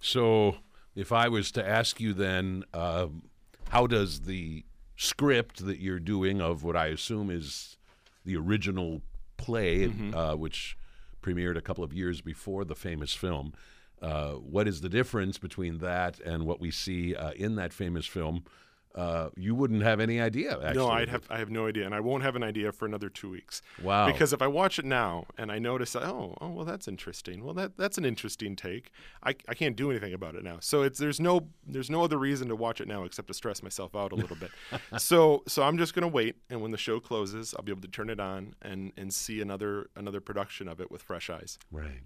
So, 0.00 0.56
if 0.94 1.12
I 1.12 1.28
was 1.28 1.50
to 1.52 1.66
ask 1.66 2.00
you 2.00 2.12
then, 2.12 2.64
um, 2.74 3.22
how 3.68 3.86
does 3.86 4.20
the 4.22 4.64
script 4.96 5.64
that 5.64 5.78
you're 5.78 5.98
doing 6.00 6.40
of 6.40 6.64
what 6.64 6.76
I 6.76 6.86
assume 6.88 7.30
is 7.30 7.76
the 8.24 8.36
original 8.36 9.02
play, 9.36 9.90
uh, 10.14 10.34
which 10.34 10.76
premiered 11.22 11.56
a 11.56 11.62
couple 11.62 11.84
of 11.84 11.92
years 11.92 12.20
before 12.20 12.64
the 12.64 12.74
famous 12.74 13.14
film, 13.14 13.54
uh, 14.00 14.32
what 14.32 14.66
is 14.66 14.80
the 14.80 14.88
difference 14.88 15.38
between 15.38 15.78
that 15.78 16.18
and 16.20 16.44
what 16.44 16.60
we 16.60 16.70
see 16.70 17.14
uh, 17.14 17.30
in 17.32 17.54
that 17.56 17.72
famous 17.72 18.06
film? 18.06 18.44
Uh, 18.94 19.30
you 19.36 19.54
wouldn't 19.54 19.82
have 19.82 20.00
any 20.00 20.20
idea, 20.20 20.52
actually. 20.52 20.74
no, 20.74 20.90
I'd 20.90 21.08
have 21.08 21.26
I 21.30 21.38
have 21.38 21.50
no 21.50 21.66
idea, 21.66 21.86
and 21.86 21.94
I 21.94 22.00
won't 22.00 22.22
have 22.22 22.36
an 22.36 22.42
idea 22.42 22.72
for 22.72 22.84
another 22.84 23.08
two 23.08 23.30
weeks. 23.30 23.62
Wow. 23.82 24.06
Because 24.06 24.32
if 24.32 24.42
I 24.42 24.46
watch 24.46 24.78
it 24.78 24.84
now 24.84 25.26
and 25.38 25.50
I 25.50 25.58
notice, 25.58 25.96
oh, 25.96 26.36
oh, 26.40 26.48
well, 26.50 26.64
that's 26.64 26.86
interesting. 26.86 27.42
Well, 27.42 27.54
that 27.54 27.78
that's 27.78 27.96
an 27.96 28.04
interesting 28.04 28.54
take. 28.54 28.90
I, 29.22 29.30
I 29.48 29.54
can't 29.54 29.76
do 29.76 29.90
anything 29.90 30.12
about 30.12 30.34
it 30.34 30.44
now. 30.44 30.58
So 30.60 30.82
it's 30.82 30.98
there's 30.98 31.20
no 31.20 31.48
there's 31.66 31.90
no 31.90 32.04
other 32.04 32.18
reason 32.18 32.48
to 32.48 32.56
watch 32.56 32.80
it 32.80 32.88
now 32.88 33.04
except 33.04 33.28
to 33.28 33.34
stress 33.34 33.62
myself 33.62 33.96
out 33.96 34.12
a 34.12 34.14
little 34.14 34.36
bit. 34.36 34.50
so 34.98 35.42
so 35.48 35.62
I'm 35.62 35.78
just 35.78 35.94
gonna 35.94 36.08
wait, 36.08 36.36
and 36.50 36.60
when 36.60 36.70
the 36.70 36.78
show 36.78 37.00
closes, 37.00 37.54
I'll 37.56 37.64
be 37.64 37.72
able 37.72 37.82
to 37.82 37.88
turn 37.88 38.10
it 38.10 38.20
on 38.20 38.54
and 38.60 38.92
and 38.96 39.12
see 39.12 39.40
another 39.40 39.88
another 39.96 40.20
production 40.20 40.68
of 40.68 40.80
it 40.80 40.90
with 40.90 41.02
fresh 41.02 41.30
eyes. 41.30 41.58
Right. 41.70 42.02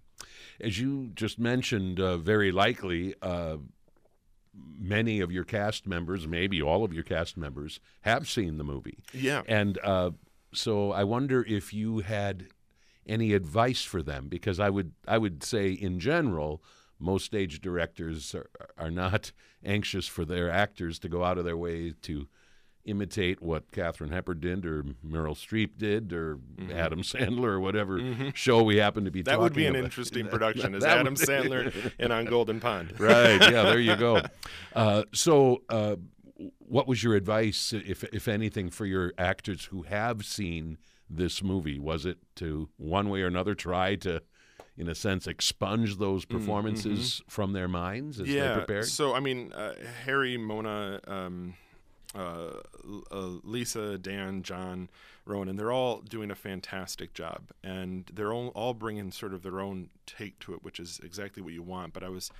As 0.60 0.78
you 0.78 1.10
just 1.14 1.38
mentioned, 1.38 2.00
uh, 2.00 2.16
very 2.16 2.50
likely 2.52 3.14
uh, 3.20 3.58
many 4.78 5.20
of 5.20 5.32
your 5.32 5.44
cast 5.44 5.86
members, 5.86 6.26
maybe 6.26 6.62
all 6.62 6.84
of 6.84 6.92
your 6.92 7.02
cast 7.02 7.36
members, 7.36 7.80
have 8.02 8.28
seen 8.28 8.58
the 8.58 8.64
movie. 8.64 8.98
Yeah. 9.12 9.42
And 9.46 9.78
uh, 9.82 10.12
so 10.52 10.92
I 10.92 11.04
wonder 11.04 11.44
if 11.46 11.72
you 11.72 12.00
had 12.00 12.46
any 13.06 13.32
advice 13.32 13.82
for 13.82 14.02
them, 14.02 14.28
because 14.28 14.58
I 14.58 14.70
would 14.70 14.92
I 15.06 15.18
would 15.18 15.42
say 15.42 15.70
in 15.70 16.00
general, 16.00 16.62
most 16.98 17.24
stage 17.24 17.60
directors 17.60 18.34
are, 18.34 18.50
are 18.76 18.90
not 18.90 19.32
anxious 19.64 20.06
for 20.06 20.24
their 20.24 20.50
actors 20.50 20.98
to 21.00 21.08
go 21.08 21.24
out 21.24 21.38
of 21.38 21.44
their 21.44 21.56
way 21.56 21.92
to 22.02 22.28
imitate 22.86 23.42
what 23.42 23.70
Katharine 23.72 24.10
Hepburn 24.10 24.40
did 24.40 24.64
or 24.64 24.84
Meryl 25.06 25.34
Streep 25.34 25.76
did 25.76 26.12
or 26.12 26.36
mm-hmm. 26.36 26.72
Adam 26.72 27.02
Sandler 27.02 27.48
or 27.48 27.60
whatever 27.60 27.98
mm-hmm. 27.98 28.30
show 28.34 28.62
we 28.62 28.76
happen 28.76 29.04
to 29.04 29.10
be 29.10 29.22
that 29.22 29.38
would 29.38 29.52
be 29.52 29.66
an 29.66 29.76
interesting 29.76 30.26
production 30.30 30.74
as 30.74 30.84
Adam 30.84 31.14
Sandler 31.14 31.92
and 31.98 32.12
on 32.12 32.24
Golden 32.24 32.60
Pond. 32.60 32.94
right. 33.00 33.40
Yeah, 33.40 33.64
there 33.64 33.80
you 33.80 33.96
go. 33.96 34.22
Uh, 34.74 35.02
so 35.12 35.62
uh, 35.68 35.96
what 36.58 36.86
was 36.86 37.02
your 37.02 37.14
advice, 37.14 37.72
if, 37.72 38.04
if 38.04 38.28
anything, 38.28 38.70
for 38.70 38.86
your 38.86 39.12
actors 39.18 39.66
who 39.66 39.82
have 39.82 40.24
seen 40.24 40.78
this 41.08 41.42
movie? 41.42 41.78
Was 41.78 42.06
it 42.06 42.18
to 42.36 42.68
one 42.76 43.08
way 43.08 43.22
or 43.22 43.26
another 43.26 43.54
try 43.54 43.96
to 43.96 44.22
in 44.78 44.88
a 44.88 44.94
sense, 44.94 45.26
expunge 45.26 45.96
those 45.96 46.24
mm-hmm. 46.24 46.38
performances 46.38 47.14
mm-hmm. 47.14 47.28
from 47.28 47.52
their 47.52 47.68
minds 47.68 48.20
as 48.20 48.28
yeah, 48.28 48.48
they 48.48 48.54
prepared? 48.56 48.86
So, 48.86 49.14
I 49.14 49.20
mean, 49.20 49.52
uh, 49.52 49.74
Harry, 50.04 50.36
Mona, 50.36 51.00
um, 51.06 51.54
uh, 52.16 52.60
uh, 53.10 53.30
Lisa, 53.42 53.98
Dan, 53.98 54.42
John, 54.42 54.88
Ronan, 55.24 55.56
they're 55.56 55.72
all 55.72 56.00
doing 56.00 56.30
a 56.30 56.34
fantastic 56.34 57.12
job, 57.14 57.50
and 57.62 58.10
they're 58.12 58.32
all, 58.32 58.48
all 58.48 58.74
bringing 58.74 59.10
sort 59.12 59.34
of 59.34 59.42
their 59.42 59.60
own 59.60 59.90
take 60.06 60.38
to 60.40 60.54
it, 60.54 60.64
which 60.64 60.80
is 60.80 61.00
exactly 61.04 61.42
what 61.42 61.52
you 61.52 61.62
want. 61.62 61.92
But 61.92 62.02
I 62.02 62.08
was, 62.08 62.30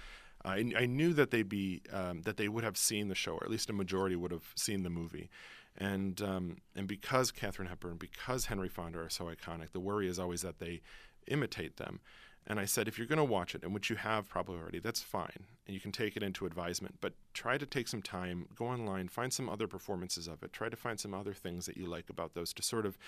I, 0.45 0.73
I 0.77 0.87
knew 0.87 1.13
that 1.13 1.31
they'd 1.31 1.49
be, 1.49 1.83
um, 1.93 2.23
that 2.23 2.37
they 2.37 2.49
would 2.49 2.65
have 2.65 2.77
seen 2.77 3.09
the 3.09 3.15
show, 3.15 3.33
or 3.33 3.45
at 3.45 3.51
least 3.51 3.71
a 3.71 3.73
majority 3.73 4.17
would 4.17 4.31
have 4.31 4.53
seen 4.55 4.83
the 4.83 4.91
movie, 4.91 5.29
and 5.77 6.23
um, 6.23 6.57
and 6.75 6.87
because 6.87 7.31
Katharine 7.31 7.69
Hepburn, 7.69 7.97
because 7.97 8.47
Henry 8.47 8.69
Fonda 8.69 8.99
are 9.01 9.11
so 9.11 9.27
iconic, 9.27 9.73
the 9.73 9.81
worry 9.81 10.09
is 10.09 10.19
always 10.19 10.43
that 10.43 10.59
they 10.59 10.81
imitate 11.27 11.77
them. 11.77 12.01
And 12.47 12.61
I 12.61 12.65
said, 12.65 12.87
if 12.87 12.97
you're 12.97 13.09
going 13.09 13.19
to 13.19 13.25
watch 13.25 13.55
it, 13.55 13.65
and 13.65 13.75
which 13.75 13.91
you 13.91 13.97
have 13.97 14.29
probably 14.29 14.57
already, 14.57 14.79
that's 14.79 15.03
fine. 15.03 15.47
And 15.67 15.75
you 15.75 15.81
can 15.81 15.91
take 15.91 16.17
it 16.17 16.23
into 16.23 16.47
advisement. 16.47 16.97
But 17.01 17.15
try 17.35 17.59
to 17.59 17.67
take 17.67 17.89
some 17.89 18.03
time, 18.03 18.47
go 18.55 18.67
online, 18.67 19.09
find 19.09 19.33
some 19.33 19.49
other 19.49 19.67
performances 19.67 20.29
of 20.29 20.43
it. 20.45 20.53
Try 20.53 20.69
to 20.69 20.77
find 20.77 21.01
some 21.01 21.13
other 21.13 21.35
things 21.35 21.67
that 21.67 21.77
you 21.77 21.87
like 21.87 22.09
about 22.09 22.35
those 22.35 22.53
to 22.55 22.63
sort 22.63 22.87
of 22.87 22.99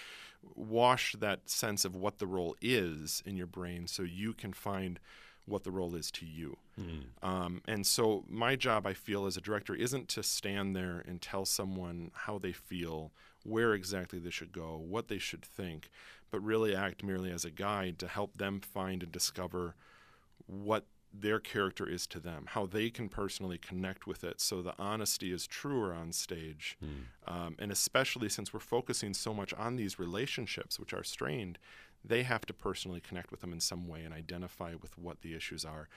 wash 0.56 1.14
that 1.20 1.48
sense 1.48 1.84
of 1.84 1.94
what 1.94 2.18
the 2.18 2.26
role 2.26 2.56
is 2.60 3.22
in 3.24 3.36
your 3.36 3.46
brain 3.46 3.86
so 3.86 4.02
you 4.02 4.32
can 4.32 4.52
find 4.52 4.98
what 5.48 5.64
the 5.64 5.70
role 5.70 5.94
is 5.94 6.10
to 6.12 6.26
you. 6.26 6.56
Mm. 6.80 7.04
Um, 7.22 7.62
and 7.66 7.86
so, 7.86 8.24
my 8.28 8.56
job, 8.56 8.86
I 8.86 8.94
feel, 8.94 9.26
as 9.26 9.36
a 9.36 9.40
director, 9.40 9.74
isn't 9.74 10.08
to 10.08 10.22
stand 10.22 10.76
there 10.76 11.02
and 11.06 11.20
tell 11.20 11.44
someone 11.44 12.10
how 12.14 12.38
they 12.38 12.52
feel, 12.52 13.12
where 13.44 13.74
exactly 13.74 14.18
they 14.18 14.30
should 14.30 14.52
go, 14.52 14.76
what 14.76 15.08
they 15.08 15.18
should 15.18 15.44
think, 15.44 15.90
but 16.30 16.40
really 16.42 16.74
act 16.74 17.02
merely 17.02 17.30
as 17.30 17.44
a 17.44 17.50
guide 17.50 17.98
to 17.98 18.08
help 18.08 18.36
them 18.36 18.60
find 18.60 19.02
and 19.02 19.12
discover 19.12 19.74
what 20.46 20.84
their 21.12 21.40
character 21.40 21.88
is 21.88 22.06
to 22.06 22.20
them, 22.20 22.44
how 22.48 22.66
they 22.66 22.90
can 22.90 23.08
personally 23.08 23.58
connect 23.58 24.06
with 24.06 24.22
it 24.24 24.40
so 24.40 24.62
the 24.62 24.74
honesty 24.78 25.32
is 25.32 25.46
truer 25.46 25.92
on 25.92 26.12
stage. 26.12 26.76
Mm. 26.84 27.32
Um, 27.32 27.56
and 27.58 27.72
especially 27.72 28.28
since 28.28 28.52
we're 28.52 28.60
focusing 28.60 29.14
so 29.14 29.32
much 29.32 29.54
on 29.54 29.76
these 29.76 29.98
relationships, 29.98 30.78
which 30.78 30.92
are 30.92 31.04
strained, 31.04 31.58
they 32.04 32.22
have 32.22 32.46
to 32.46 32.52
personally 32.52 33.00
connect 33.00 33.30
with 33.30 33.40
them 33.40 33.52
in 33.52 33.60
some 33.60 33.88
way 33.88 34.02
and 34.04 34.14
identify 34.14 34.74
with 34.80 34.98
what 34.98 35.22
the 35.22 35.34
issues 35.34 35.64
are. 35.64 35.88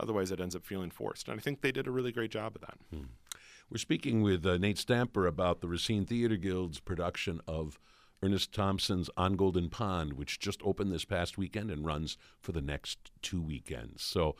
Otherwise, 0.00 0.30
it 0.30 0.40
ends 0.40 0.56
up 0.56 0.64
feeling 0.64 0.90
forced. 0.90 1.28
And 1.28 1.38
I 1.38 1.42
think 1.42 1.60
they 1.60 1.72
did 1.72 1.86
a 1.86 1.90
really 1.90 2.12
great 2.12 2.30
job 2.30 2.56
of 2.56 2.62
that. 2.62 2.78
Hmm. 2.92 3.04
We're 3.70 3.78
speaking 3.78 4.22
with 4.22 4.44
uh, 4.44 4.58
Nate 4.58 4.78
Stamper 4.78 5.26
about 5.26 5.60
the 5.60 5.68
Racine 5.68 6.04
Theater 6.04 6.36
Guild's 6.36 6.80
production 6.80 7.40
of 7.46 7.78
Ernest 8.24 8.52
Thompson's 8.52 9.10
On 9.16 9.36
Golden 9.36 9.68
Pond, 9.68 10.14
which 10.14 10.38
just 10.38 10.60
opened 10.64 10.90
this 10.90 11.04
past 11.04 11.36
weekend 11.36 11.70
and 11.70 11.84
runs 11.84 12.16
for 12.40 12.52
the 12.52 12.62
next 12.62 13.10
two 13.20 13.42
weekends. 13.42 14.02
So 14.02 14.34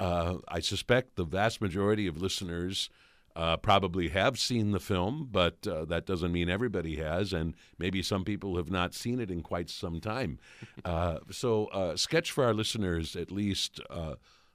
uh, 0.00 0.38
I 0.48 0.58
suspect 0.60 1.14
the 1.14 1.24
vast 1.24 1.60
majority 1.60 2.08
of 2.08 2.20
listeners 2.20 2.90
uh, 3.36 3.56
probably 3.56 4.08
have 4.08 4.36
seen 4.36 4.72
the 4.72 4.80
film, 4.80 5.28
but 5.30 5.64
uh, 5.68 5.84
that 5.84 6.06
doesn't 6.06 6.32
mean 6.32 6.50
everybody 6.50 6.96
has, 6.96 7.32
and 7.32 7.54
maybe 7.78 8.02
some 8.02 8.24
people 8.24 8.56
have 8.56 8.70
not 8.70 8.94
seen 8.94 9.20
it 9.20 9.30
in 9.30 9.42
quite 9.42 9.70
some 9.70 10.00
time. 10.00 10.38
Uh, 10.84 11.18
so, 11.30 11.66
uh, 11.66 11.96
sketch 11.96 12.30
for 12.30 12.44
our 12.44 12.54
listeners 12.54 13.14
at 13.14 13.30
least 13.30 13.80
uh, 13.90 14.14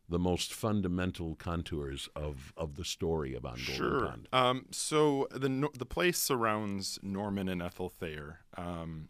the 0.10 0.19
most 0.19 0.53
fundamental 0.53 1.36
contours 1.36 2.10
of, 2.15 2.53
of 2.57 2.75
the 2.75 2.86
story 2.86 3.36
about 3.36 3.57
Golden 3.57 3.75
sure. 3.75 4.00
Pond. 4.01 4.27
Um, 4.33 4.65
so 4.72 5.27
the 5.31 5.69
the 5.77 5.86
place 5.86 6.17
surrounds 6.17 7.00
Norman 7.01 7.48
and 7.48 7.62
Ethel 7.62 7.89
Thayer, 7.89 8.39
um, 8.57 9.07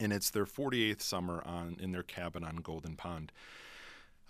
and 0.00 0.12
it's 0.12 0.30
their 0.30 0.46
48th 0.46 1.02
summer 1.02 1.42
on 1.44 1.76
in 1.80 1.92
their 1.92 2.02
cabin 2.02 2.44
on 2.44 2.56
Golden 2.56 2.96
Pond 2.96 3.32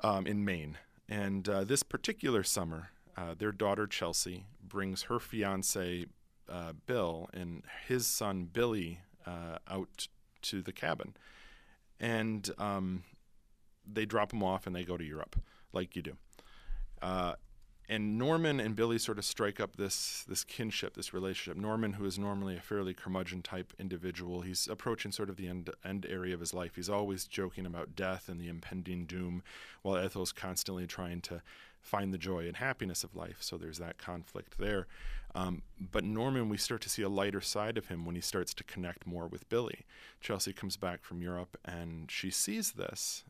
um, 0.02 0.26
in 0.26 0.44
Maine. 0.44 0.78
And 1.08 1.48
uh, 1.48 1.64
this 1.64 1.82
particular 1.82 2.42
summer, 2.42 2.90
uh, 3.16 3.34
their 3.36 3.52
daughter 3.52 3.86
Chelsea 3.86 4.46
brings 4.66 5.02
her 5.02 5.18
fiance 5.18 6.06
uh, 6.48 6.72
Bill 6.86 7.28
and 7.32 7.62
his 7.86 8.06
son 8.06 8.48
Billy 8.50 9.00
uh, 9.26 9.58
out 9.68 10.08
to 10.42 10.62
the 10.62 10.72
cabin, 10.72 11.14
and 12.00 12.50
um, 12.58 13.04
they 13.90 14.04
drop 14.04 14.30
them 14.30 14.42
off 14.42 14.66
and 14.66 14.74
they 14.74 14.84
go 14.84 14.96
to 14.96 15.04
Europe, 15.04 15.36
like 15.74 15.96
you 15.96 16.02
do. 16.02 16.16
Uh, 17.02 17.34
and 17.88 18.16
Norman 18.16 18.60
and 18.60 18.74
Billy 18.74 18.98
sort 18.98 19.18
of 19.18 19.24
strike 19.24 19.60
up 19.60 19.76
this 19.76 20.24
this 20.26 20.42
kinship, 20.42 20.94
this 20.94 21.12
relationship. 21.12 21.60
Norman, 21.60 21.94
who 21.94 22.06
is 22.06 22.18
normally 22.18 22.56
a 22.56 22.60
fairly 22.60 22.94
curmudgeon 22.94 23.42
type 23.42 23.74
individual, 23.78 24.40
he's 24.40 24.66
approaching 24.68 25.12
sort 25.12 25.28
of 25.28 25.36
the 25.36 25.48
end 25.48 25.70
end 25.84 26.06
area 26.08 26.32
of 26.32 26.40
his 26.40 26.54
life. 26.54 26.76
He's 26.76 26.88
always 26.88 27.26
joking 27.26 27.66
about 27.66 27.94
death 27.94 28.28
and 28.28 28.40
the 28.40 28.48
impending 28.48 29.04
doom, 29.04 29.42
while 29.82 29.96
Ethel's 29.96 30.32
constantly 30.32 30.86
trying 30.86 31.20
to 31.22 31.42
find 31.82 32.14
the 32.14 32.18
joy 32.18 32.46
and 32.46 32.56
happiness 32.56 33.04
of 33.04 33.14
life. 33.14 33.36
So 33.40 33.58
there's 33.58 33.78
that 33.78 33.98
conflict 33.98 34.56
there. 34.58 34.86
Um, 35.34 35.62
but 35.78 36.04
Norman, 36.04 36.48
we 36.48 36.56
start 36.56 36.80
to 36.82 36.88
see 36.88 37.02
a 37.02 37.08
lighter 37.08 37.42
side 37.42 37.76
of 37.76 37.88
him 37.88 38.06
when 38.06 38.14
he 38.14 38.20
starts 38.22 38.54
to 38.54 38.64
connect 38.64 39.06
more 39.06 39.26
with 39.26 39.48
Billy. 39.50 39.84
Chelsea 40.20 40.52
comes 40.52 40.76
back 40.76 41.04
from 41.04 41.20
Europe 41.20 41.58
and 41.64 42.10
she 42.10 42.30
sees 42.30 42.72
this 42.72 43.24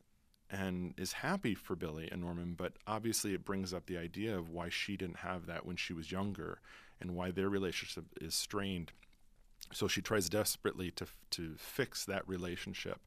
and 0.54 0.94
is 0.96 1.14
happy 1.14 1.54
for 1.54 1.74
Billy 1.74 2.08
and 2.12 2.20
Norman, 2.20 2.54
but 2.56 2.74
obviously 2.86 3.34
it 3.34 3.44
brings 3.44 3.74
up 3.74 3.86
the 3.86 3.98
idea 3.98 4.38
of 4.38 4.50
why 4.50 4.68
she 4.68 4.96
didn't 4.96 5.16
have 5.16 5.46
that 5.46 5.66
when 5.66 5.74
she 5.74 5.92
was 5.92 6.12
younger 6.12 6.60
and 7.00 7.16
why 7.16 7.32
their 7.32 7.48
relationship 7.48 8.04
is 8.20 8.36
strained. 8.36 8.92
So 9.72 9.88
she 9.88 10.00
tries 10.00 10.28
desperately 10.28 10.92
to 10.92 11.06
to 11.30 11.54
fix 11.56 12.04
that 12.04 12.26
relationship 12.28 13.00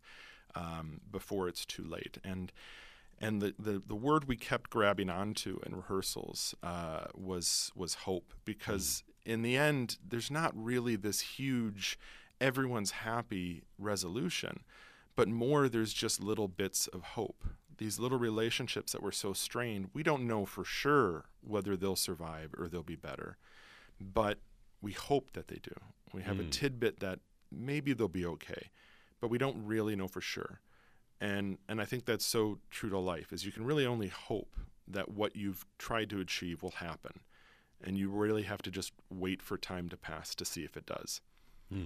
um, 0.55 0.99
before 1.09 1.47
it's 1.47 1.65
too 1.65 1.85
late. 1.85 2.17
And 2.21 2.51
and 3.19 3.41
the, 3.41 3.55
the, 3.57 3.81
the 3.85 3.95
word 3.95 4.25
we 4.25 4.35
kept 4.35 4.69
grabbing 4.69 5.09
onto 5.09 5.59
in 5.65 5.73
rehearsals 5.75 6.53
uh, 6.61 7.05
was 7.15 7.71
was 7.75 7.93
hope 7.93 8.33
because 8.43 9.03
mm. 9.25 9.31
in 9.31 9.41
the 9.41 9.55
end 9.55 9.97
there's 10.05 10.29
not 10.29 10.51
really 10.53 10.97
this 10.97 11.21
huge 11.21 11.97
everyone's 12.41 12.91
happy 12.91 13.63
resolution 13.79 14.59
but 15.17 15.27
more 15.27 15.67
there's 15.67 15.91
just 15.91 16.23
little 16.23 16.47
bits 16.47 16.87
of 16.87 17.03
hope 17.03 17.43
these 17.79 17.99
little 17.99 18.17
relationships 18.17 18.93
that 18.93 19.03
were 19.03 19.11
so 19.11 19.33
strained 19.33 19.89
we 19.93 20.03
don't 20.03 20.25
know 20.25 20.45
for 20.45 20.63
sure 20.63 21.25
whether 21.41 21.75
they'll 21.75 21.97
survive 21.97 22.53
or 22.57 22.69
they'll 22.69 22.83
be 22.83 22.95
better 22.95 23.35
but 23.99 24.37
we 24.81 24.93
hope 24.93 25.33
that 25.33 25.49
they 25.49 25.59
do 25.61 25.73
we 26.13 26.21
have 26.21 26.37
mm. 26.37 26.47
a 26.47 26.49
tidbit 26.49 27.01
that 27.01 27.19
maybe 27.51 27.91
they'll 27.91 28.07
be 28.07 28.25
okay 28.25 28.69
but 29.19 29.29
we 29.29 29.37
don't 29.37 29.57
really 29.65 29.95
know 29.95 30.07
for 30.07 30.21
sure 30.21 30.61
and 31.19 31.57
and 31.67 31.81
I 31.81 31.85
think 31.85 32.05
that's 32.05 32.25
so 32.25 32.59
true 32.69 32.89
to 32.89 32.99
life 32.99 33.33
is 33.33 33.45
you 33.45 33.51
can 33.51 33.65
really 33.65 33.85
only 33.85 34.07
hope 34.07 34.55
that 34.87 35.09
what 35.09 35.35
you've 35.35 35.65
tried 35.77 36.09
to 36.11 36.19
achieve 36.19 36.61
will 36.61 36.71
happen 36.71 37.19
and 37.83 37.97
you 37.97 38.09
really 38.09 38.43
have 38.43 38.61
to 38.63 38.71
just 38.71 38.93
wait 39.09 39.41
for 39.41 39.57
time 39.57 39.89
to 39.89 39.97
pass 39.97 40.35
to 40.35 40.45
see 40.45 40.63
if 40.63 40.77
it 40.77 40.85
does 40.85 41.21
hmm. 41.71 41.85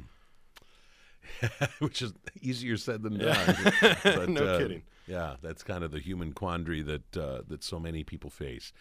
which 1.79 2.01
is 2.01 2.13
easier 2.41 2.77
said 2.77 3.03
than 3.03 3.17
done 3.17 3.55
but, 4.03 4.29
no 4.29 4.45
uh, 4.45 4.57
kidding 4.57 4.83
yeah 5.07 5.35
that's 5.41 5.63
kind 5.63 5.83
of 5.83 5.91
the 5.91 5.99
human 5.99 6.33
quandary 6.33 6.81
that 6.81 7.17
uh, 7.17 7.41
that 7.47 7.63
so 7.63 7.79
many 7.79 8.03
people 8.03 8.29
face 8.29 8.73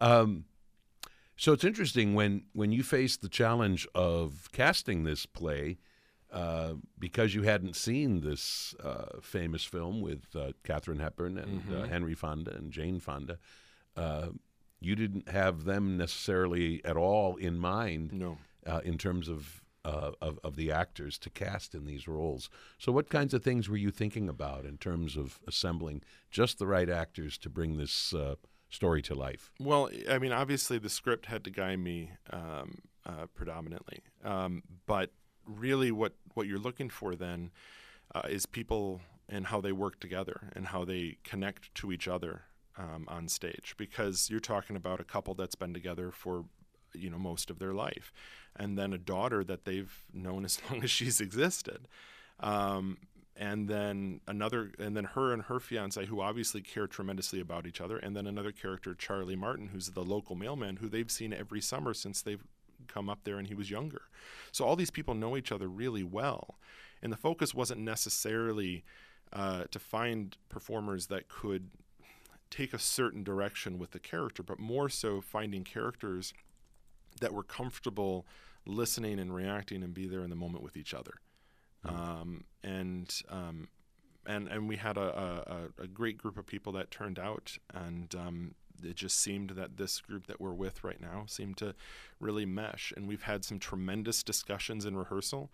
um, 0.00 0.44
so 1.36 1.52
it's 1.52 1.64
interesting 1.64 2.14
when 2.14 2.44
when 2.52 2.72
you 2.72 2.82
faced 2.82 3.22
the 3.22 3.28
challenge 3.28 3.86
of 3.94 4.48
casting 4.52 5.04
this 5.04 5.26
play 5.26 5.78
uh, 6.34 6.74
because 6.98 7.32
you 7.32 7.42
hadn't 7.42 7.76
seen 7.76 8.20
this 8.20 8.74
uh, 8.82 9.20
famous 9.22 9.62
film 9.62 10.00
with 10.00 10.24
uh, 10.34 10.50
Katharine 10.64 10.98
Hepburn 10.98 11.38
and 11.38 11.62
uh, 11.70 11.74
mm-hmm. 11.74 11.84
Henry 11.84 12.14
Fonda 12.14 12.52
and 12.52 12.72
Jane 12.72 12.98
Fonda, 12.98 13.38
uh, 13.96 14.30
you 14.80 14.96
didn't 14.96 15.28
have 15.28 15.62
them 15.64 15.96
necessarily 15.96 16.84
at 16.84 16.96
all 16.96 17.36
in 17.36 17.56
mind. 17.56 18.12
No. 18.12 18.38
in 18.82 18.98
terms 18.98 19.28
of, 19.28 19.62
of, 19.84 20.38
of 20.42 20.56
the 20.56 20.70
actors 20.72 21.18
to 21.18 21.30
cast 21.30 21.74
in 21.74 21.84
these 21.84 22.08
roles. 22.08 22.48
So, 22.78 22.92
what 22.92 23.10
kinds 23.10 23.34
of 23.34 23.42
things 23.42 23.68
were 23.68 23.76
you 23.76 23.90
thinking 23.90 24.28
about 24.28 24.64
in 24.64 24.78
terms 24.78 25.16
of 25.16 25.38
assembling 25.46 26.02
just 26.30 26.58
the 26.58 26.66
right 26.66 26.88
actors 26.88 27.38
to 27.38 27.50
bring 27.50 27.76
this 27.76 28.14
story 28.70 29.02
to 29.02 29.14
life? 29.14 29.52
Well, 29.60 29.90
I 30.08 30.18
mean, 30.18 30.32
obviously 30.32 30.78
the 30.78 30.88
script 30.88 31.26
had 31.26 31.44
to 31.44 31.50
guide 31.50 31.78
me 31.78 32.10
um, 32.30 32.82
predominantly, 33.34 34.00
um, 34.24 34.62
but 34.86 35.10
really 35.46 35.90
what 35.90 36.14
what 36.34 36.46
you're 36.46 36.58
looking 36.58 36.88
for 36.88 37.14
then 37.14 37.50
uh, 38.14 38.22
is 38.28 38.46
people 38.46 39.00
and 39.28 39.46
how 39.46 39.60
they 39.60 39.72
work 39.72 40.00
together 40.00 40.50
and 40.54 40.66
how 40.66 40.84
they 40.84 41.16
connect 41.24 41.74
to 41.74 41.92
each 41.92 42.06
other 42.06 42.42
um, 42.76 43.06
on 43.08 43.28
stage 43.28 43.74
because 43.76 44.28
you're 44.30 44.40
talking 44.40 44.76
about 44.76 45.00
a 45.00 45.04
couple 45.04 45.34
that's 45.34 45.54
been 45.54 45.72
together 45.72 46.10
for 46.10 46.44
you 46.94 47.10
know 47.10 47.18
most 47.18 47.50
of 47.50 47.58
their 47.58 47.72
life, 47.72 48.12
and 48.56 48.78
then 48.78 48.92
a 48.92 48.98
daughter 48.98 49.44
that 49.44 49.64
they've 49.64 49.92
known 50.12 50.44
as 50.44 50.60
long 50.70 50.82
as 50.82 50.90
she's 50.90 51.20
existed. 51.20 51.88
Um, 52.40 52.98
and 53.36 53.68
then 53.68 54.20
another 54.28 54.70
and 54.78 54.96
then 54.96 55.04
her 55.04 55.32
and 55.32 55.42
her 55.42 55.58
fiance 55.58 56.06
who 56.06 56.20
obviously 56.20 56.60
care 56.60 56.86
tremendously 56.86 57.40
about 57.40 57.66
each 57.66 57.80
other. 57.80 57.96
And 57.96 58.14
then 58.16 58.26
another 58.26 58.52
character 58.52 58.94
charlie 58.94 59.36
martin 59.36 59.68
who's 59.68 59.90
the 59.90 60.04
local 60.04 60.36
mailman 60.36 60.76
who 60.76 60.88
they've 60.88 61.10
seen 61.10 61.32
every 61.32 61.60
summer 61.60 61.94
since 61.94 62.22
they've 62.22 62.44
come 62.86 63.08
up 63.08 63.20
there 63.24 63.38
and 63.38 63.48
he 63.48 63.54
was 63.54 63.70
younger. 63.70 64.02
So 64.52 64.64
all 64.64 64.76
these 64.76 64.90
people 64.90 65.14
know 65.14 65.36
each 65.36 65.50
other 65.50 65.68
really 65.68 66.04
well. 66.04 66.58
And 67.02 67.12
the 67.12 67.16
focus 67.16 67.54
wasn't 67.54 67.80
necessarily 67.80 68.84
uh, 69.32 69.64
to 69.70 69.78
find 69.78 70.36
performers 70.48 71.08
that 71.08 71.28
could 71.28 71.70
take 72.50 72.72
a 72.72 72.78
certain 72.78 73.24
direction 73.24 73.78
with 73.78 73.90
the 73.90 73.98
character 73.98 74.42
but 74.42 74.60
more 74.60 74.88
so 74.88 75.20
finding 75.20 75.64
characters 75.64 76.32
that 77.24 77.34
we're 77.34 77.42
comfortable 77.42 78.26
listening 78.66 79.18
and 79.18 79.34
reacting 79.34 79.82
and 79.82 79.92
be 79.92 80.06
there 80.06 80.22
in 80.22 80.30
the 80.30 80.36
moment 80.36 80.62
with 80.62 80.76
each 80.76 80.94
other 80.94 81.20
um, 81.86 82.44
and 82.62 83.22
um, 83.28 83.68
and 84.26 84.48
and 84.48 84.68
we 84.68 84.76
had 84.76 84.96
a, 84.96 85.70
a, 85.78 85.82
a, 85.82 85.86
great 85.86 86.16
group 86.18 86.38
of 86.38 86.46
people 86.46 86.72
that 86.72 86.90
turned 86.90 87.18
out, 87.18 87.58
and 87.74 88.14
um, 88.14 88.54
it 88.82 88.96
just 88.96 89.20
seemed 89.20 89.50
that 89.50 89.76
this 89.76 90.00
group 90.00 90.26
that 90.26 90.40
we're 90.40 90.54
with 90.54 90.82
right 90.82 91.00
now 91.00 91.24
seemed 91.26 91.56
to 91.58 91.74
really 92.20 92.46
mesh. 92.46 92.92
And 92.96 93.06
we've 93.06 93.22
had 93.22 93.44
some 93.44 93.58
tremendous 93.58 94.22
discussions 94.22 94.86
in 94.86 94.96
rehearsal. 94.96 95.50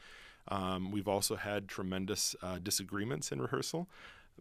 Um, 0.48 0.90
we've 0.90 1.08
also 1.08 1.36
had 1.36 1.68
tremendous 1.68 2.34
uh, 2.42 2.58
disagreements 2.62 3.30
in 3.30 3.42
rehearsal 3.42 3.88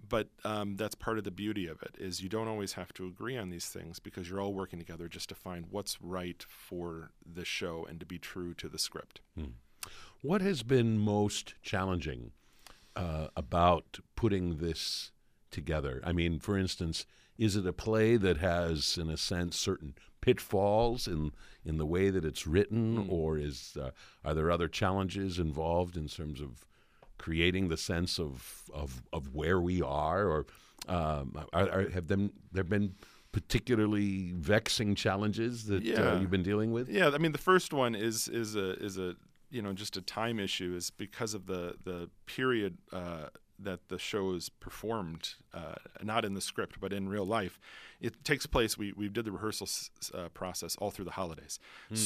but 0.07 0.29
um, 0.43 0.75
that's 0.75 0.95
part 0.95 1.17
of 1.17 1.23
the 1.23 1.31
beauty 1.31 1.67
of 1.67 1.81
it 1.81 1.95
is 1.97 2.21
you 2.21 2.29
don't 2.29 2.47
always 2.47 2.73
have 2.73 2.93
to 2.93 3.05
agree 3.05 3.37
on 3.37 3.49
these 3.49 3.65
things 3.65 3.99
because 3.99 4.29
you're 4.29 4.41
all 4.41 4.53
working 4.53 4.79
together 4.79 5.07
just 5.07 5.29
to 5.29 5.35
find 5.35 5.65
what's 5.69 6.01
right 6.01 6.45
for 6.47 7.11
the 7.25 7.45
show 7.45 7.85
and 7.89 7.99
to 7.99 8.05
be 8.05 8.17
true 8.17 8.53
to 8.53 8.67
the 8.67 8.79
script 8.79 9.21
hmm. 9.35 9.51
What 10.21 10.41
has 10.41 10.63
been 10.63 10.97
most 10.97 11.53
challenging 11.61 12.31
uh, 12.95 13.27
about 13.35 13.99
putting 14.15 14.57
this 14.57 15.11
together? 15.49 16.01
I 16.03 16.11
mean, 16.11 16.39
for 16.39 16.57
instance, 16.57 17.05
is 17.37 17.55
it 17.55 17.65
a 17.65 17.71
play 17.71 18.17
that 18.17 18.37
has, 18.37 18.97
in 18.97 19.09
a 19.09 19.15
sense, 19.15 19.57
certain 19.57 19.95
pitfalls 20.21 21.07
in 21.07 21.31
in 21.63 21.77
the 21.77 21.85
way 21.85 22.09
that 22.09 22.25
it's 22.25 22.45
written, 22.45 23.05
mm. 23.05 23.11
or 23.11 23.37
is 23.37 23.77
uh, 23.79 23.91
are 24.25 24.33
there 24.33 24.51
other 24.51 24.67
challenges 24.67 25.39
involved 25.39 25.95
in 25.95 26.07
terms 26.07 26.41
of 26.41 26.65
creating 27.19 27.67
the 27.69 27.77
sense 27.77 28.19
of 28.19 28.63
of, 28.73 29.03
of 29.13 29.35
where 29.35 29.61
we 29.61 29.81
are, 29.83 30.27
or 30.27 30.45
um, 30.87 31.45
are, 31.53 31.69
are, 31.69 31.89
have 31.89 32.07
them 32.07 32.31
there 32.51 32.63
been 32.63 32.95
particularly 33.31 34.31
vexing 34.35 34.95
challenges 34.95 35.65
that 35.65 35.83
uh, 35.83 35.85
yeah. 35.85 35.99
uh, 35.99 36.19
you've 36.19 36.31
been 36.31 36.43
dealing 36.43 36.71
with? 36.71 36.89
Yeah, 36.89 37.09
I 37.09 37.19
mean 37.19 37.31
the 37.31 37.37
first 37.37 37.73
one 37.73 37.93
is 37.93 38.27
is 38.27 38.55
a 38.55 38.71
is 38.83 38.97
a 38.97 39.15
you 39.51 39.61
know 39.61 39.73
just 39.73 39.97
a 39.97 40.01
time 40.01 40.39
issue 40.39 40.73
is 40.75 40.89
because 40.89 41.35
of 41.35 41.45
the 41.45 41.75
the 41.83 42.09
period 42.25 42.77
uh, 42.91 43.27
that 43.61 43.89
the 43.89 43.99
show 43.99 44.33
is 44.33 44.49
performed, 44.49 45.35
uh, 45.53 45.75
not 46.01 46.25
in 46.25 46.33
the 46.33 46.41
script 46.41 46.79
but 46.79 46.93
in 46.93 47.09
real 47.09 47.25
life. 47.25 47.59
It 47.99 48.23
takes 48.23 48.45
place. 48.45 48.77
We 48.77 48.93
we 48.93 49.09
did 49.09 49.25
the 49.25 49.31
rehearsal 49.31 49.67
uh, 50.13 50.29
process 50.29 50.75
all 50.77 50.89
through 50.89 51.05
the 51.05 51.11
holidays. 51.11 51.59
Mm. 51.91 51.97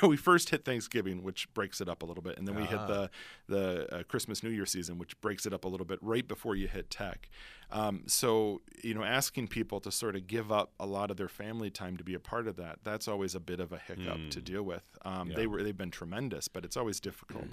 So 0.00 0.06
we 0.08 0.16
first 0.16 0.50
hit 0.50 0.64
Thanksgiving, 0.64 1.22
which 1.22 1.52
breaks 1.54 1.80
it 1.80 1.88
up 1.88 2.02
a 2.02 2.06
little 2.06 2.22
bit, 2.22 2.36
and 2.36 2.48
then 2.48 2.56
we 2.56 2.62
hit 2.62 2.86
the 2.88 3.02
ah. 3.02 3.08
the 3.46 3.94
uh, 3.94 4.02
Christmas 4.04 4.42
New 4.42 4.50
Year 4.50 4.66
season, 4.66 4.98
which 4.98 5.20
breaks 5.20 5.46
it 5.46 5.52
up 5.52 5.64
a 5.64 5.68
little 5.68 5.86
bit 5.86 5.98
right 6.02 6.26
before 6.26 6.56
you 6.56 6.66
hit 6.66 6.90
Tech. 6.90 7.28
Um, 7.70 8.02
so 8.06 8.62
you 8.82 8.94
know, 8.94 9.04
asking 9.04 9.48
people 9.48 9.78
to 9.80 9.92
sort 9.92 10.16
of 10.16 10.26
give 10.26 10.50
up 10.50 10.72
a 10.80 10.86
lot 10.86 11.10
of 11.12 11.16
their 11.16 11.28
family 11.28 11.70
time 11.70 11.96
to 11.96 12.04
be 12.04 12.14
a 12.14 12.20
part 12.20 12.48
of 12.48 12.56
that, 12.56 12.80
that's 12.82 13.06
always 13.06 13.36
a 13.36 13.40
bit 13.40 13.60
of 13.60 13.72
a 13.72 13.78
hiccup 13.78 14.18
mm. 14.18 14.30
to 14.30 14.40
deal 14.40 14.64
with. 14.64 14.82
Um, 15.04 15.30
yeah. 15.30 15.36
They 15.36 15.46
were 15.46 15.62
they've 15.62 15.76
been 15.76 15.92
tremendous, 15.92 16.48
but 16.48 16.64
it's 16.64 16.76
always 16.76 16.98
difficult. 16.98 17.44
Mm. 17.44 17.52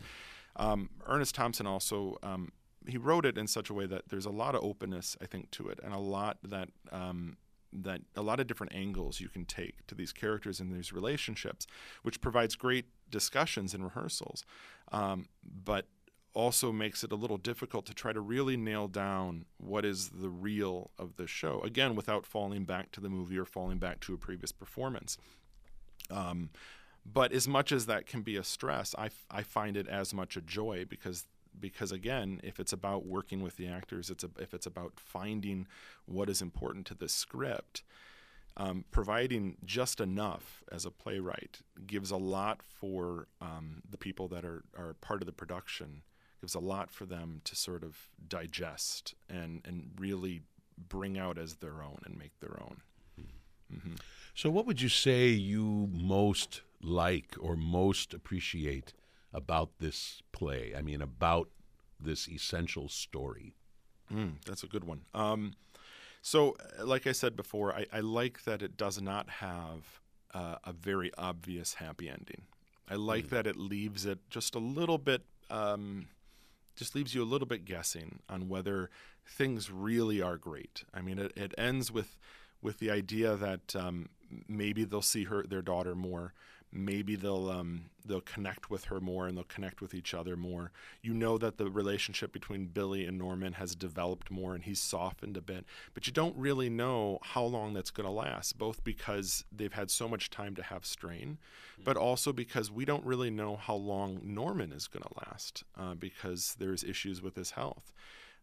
Um, 0.57 0.89
Ernest 1.05 1.35
Thompson 1.35 1.67
also 1.67 2.17
um, 2.23 2.51
he 2.87 2.97
wrote 2.97 3.25
it 3.25 3.37
in 3.37 3.47
such 3.47 3.69
a 3.69 3.73
way 3.73 3.85
that 3.85 4.09
there's 4.09 4.25
a 4.25 4.31
lot 4.31 4.55
of 4.55 4.63
openness, 4.63 5.17
I 5.21 5.25
think, 5.25 5.51
to 5.51 5.67
it, 5.67 5.79
and 5.83 5.93
a 5.93 5.99
lot 5.99 6.37
that 6.43 6.69
um, 6.91 7.37
that 7.73 8.01
a 8.15 8.21
lot 8.21 8.39
of 8.39 8.47
different 8.47 8.73
angles 8.73 9.19
you 9.19 9.29
can 9.29 9.45
take 9.45 9.85
to 9.87 9.95
these 9.95 10.13
characters 10.13 10.59
and 10.59 10.73
these 10.73 10.93
relationships, 10.93 11.67
which 12.03 12.21
provides 12.21 12.55
great 12.55 12.85
discussions 13.09 13.73
in 13.73 13.83
rehearsals, 13.83 14.45
um, 14.91 15.27
but 15.43 15.85
also 16.33 16.71
makes 16.71 17.03
it 17.03 17.11
a 17.11 17.15
little 17.15 17.37
difficult 17.37 17.85
to 17.87 17.93
try 17.93 18.13
to 18.13 18.21
really 18.21 18.55
nail 18.55 18.87
down 18.87 19.45
what 19.57 19.83
is 19.83 20.09
the 20.09 20.29
real 20.29 20.91
of 20.99 21.15
the 21.15 21.27
show. 21.27 21.59
Again, 21.61 21.95
without 21.95 22.25
falling 22.25 22.63
back 22.63 22.91
to 22.91 23.01
the 23.01 23.09
movie 23.09 23.37
or 23.37 23.45
falling 23.45 23.79
back 23.79 23.99
to 24.01 24.13
a 24.13 24.17
previous 24.17 24.51
performance. 24.51 25.17
Um, 26.11 26.51
but 27.11 27.31
as 27.31 27.47
much 27.47 27.71
as 27.71 27.85
that 27.87 28.05
can 28.05 28.21
be 28.21 28.35
a 28.35 28.43
stress, 28.43 28.93
I, 28.97 29.09
I 29.31 29.41
find 29.41 29.75
it 29.75 29.87
as 29.87 30.13
much 30.13 30.37
a 30.37 30.41
joy 30.41 30.85
because 30.87 31.25
because 31.59 31.91
again, 31.91 32.39
if 32.43 32.59
it's 32.59 32.73
about 32.73 33.05
working 33.05 33.41
with 33.41 33.57
the 33.57 33.67
actors, 33.67 34.09
it's 34.09 34.23
a, 34.23 34.29
if 34.39 34.53
it's 34.53 34.65
about 34.65 34.93
finding 34.95 35.67
what 36.05 36.29
is 36.29 36.41
important 36.41 36.85
to 36.87 36.93
the 36.93 37.09
script, 37.09 37.83
um, 38.55 38.85
providing 38.91 39.57
just 39.63 40.01
enough 40.01 40.63
as 40.71 40.85
a 40.85 40.91
playwright 40.91 41.59
gives 41.85 42.11
a 42.11 42.17
lot 42.17 42.61
for 42.63 43.27
um, 43.39 43.83
the 43.89 43.97
people 43.97 44.27
that 44.29 44.43
are, 44.43 44.63
are 44.77 44.95
part 44.95 45.21
of 45.21 45.25
the 45.25 45.33
production. 45.33 46.01
Gives 46.41 46.53
a 46.53 46.59
lot 46.59 46.91
for 46.91 47.05
them 47.05 47.41
to 47.45 47.55
sort 47.55 47.83
of 47.83 48.09
digest 48.27 49.15
and 49.27 49.61
and 49.65 49.89
really 49.97 50.41
bring 50.77 51.17
out 51.17 51.39
as 51.39 51.55
their 51.55 51.81
own 51.81 51.99
and 52.05 52.15
make 52.15 52.39
their 52.39 52.61
own. 52.61 52.81
Mm-hmm. 53.73 53.95
So, 54.35 54.49
what 54.49 54.65
would 54.65 54.81
you 54.81 54.89
say 54.89 55.29
you 55.29 55.89
most 55.91 56.61
like 56.81 57.35
or 57.39 57.55
most 57.55 58.13
appreciate 58.13 58.93
about 59.33 59.71
this 59.79 60.21
play? 60.31 60.73
I 60.77 60.81
mean, 60.81 61.01
about 61.01 61.49
this 61.99 62.27
essential 62.27 62.89
story? 62.89 63.55
Mm, 64.13 64.43
that's 64.45 64.63
a 64.63 64.67
good 64.67 64.83
one. 64.83 65.01
Um, 65.13 65.53
so, 66.21 66.55
uh, 66.79 66.85
like 66.85 67.07
I 67.07 67.11
said 67.11 67.35
before, 67.35 67.73
I, 67.73 67.85
I, 67.91 67.99
like 67.99 68.43
that 68.43 68.61
it 68.61 68.77
does 68.77 69.01
not 69.01 69.29
have 69.29 70.01
uh, 70.33 70.55
a 70.63 70.73
very 70.73 71.11
obvious 71.17 71.75
happy 71.75 72.09
ending. 72.09 72.43
I 72.89 72.95
like 72.95 73.27
mm. 73.27 73.29
that 73.29 73.47
it 73.47 73.57
leaves 73.57 74.05
it 74.05 74.19
just 74.29 74.55
a 74.55 74.59
little 74.59 74.97
bit, 74.97 75.23
um, 75.49 76.07
just 76.75 76.95
leaves 76.95 77.13
you 77.13 77.23
a 77.23 77.25
little 77.25 77.47
bit 77.47 77.65
guessing 77.65 78.19
on 78.29 78.47
whether 78.47 78.89
things 79.25 79.69
really 79.69 80.21
are 80.21 80.37
great. 80.37 80.83
I 80.93 81.01
mean, 81.01 81.19
it, 81.19 81.33
it 81.35 81.53
ends 81.57 81.91
with 81.91 82.17
with 82.61 82.79
the 82.79 82.89
idea 82.89 83.35
that 83.35 83.75
um, 83.75 84.09
maybe 84.47 84.83
they'll 84.83 85.01
see 85.01 85.25
her 85.25 85.43
their 85.43 85.61
daughter 85.61 85.95
more 85.95 86.33
maybe 86.71 87.15
they'll 87.15 87.49
um, 87.49 87.85
they'll 88.05 88.21
connect 88.21 88.69
with 88.69 88.85
her 88.85 88.99
more 88.99 89.27
and 89.27 89.37
they'll 89.37 89.43
connect 89.43 89.81
with 89.81 89.93
each 89.93 90.13
other 90.13 90.35
more. 90.35 90.71
You 91.01 91.13
know 91.13 91.37
that 91.37 91.57
the 91.57 91.69
relationship 91.69 92.31
between 92.31 92.67
Billy 92.67 93.05
and 93.05 93.17
Norman 93.17 93.53
has 93.53 93.75
developed 93.75 94.31
more 94.31 94.53
and 94.53 94.63
he's 94.63 94.79
softened 94.79 95.37
a 95.37 95.41
bit, 95.41 95.65
but 95.93 96.07
you 96.07 96.13
don't 96.13 96.35
really 96.35 96.69
know 96.69 97.19
how 97.21 97.43
long 97.43 97.73
that's 97.73 97.91
going 97.91 98.07
to 98.07 98.11
last. 98.11 98.57
Both 98.57 98.83
because 98.83 99.45
they've 99.51 99.73
had 99.73 99.89
so 99.89 100.07
much 100.07 100.29
time 100.29 100.55
to 100.55 100.63
have 100.63 100.85
strain, 100.85 101.37
but 101.83 101.97
also 101.97 102.33
because 102.33 102.71
we 102.71 102.85
don't 102.85 103.05
really 103.05 103.29
know 103.29 103.55
how 103.55 103.75
long 103.75 104.19
Norman 104.23 104.71
is 104.71 104.87
going 104.87 105.03
to 105.03 105.29
last 105.29 105.63
uh, 105.77 105.95
because 105.95 106.55
there's 106.59 106.83
issues 106.83 107.21
with 107.21 107.35
his 107.35 107.51
health. 107.51 107.93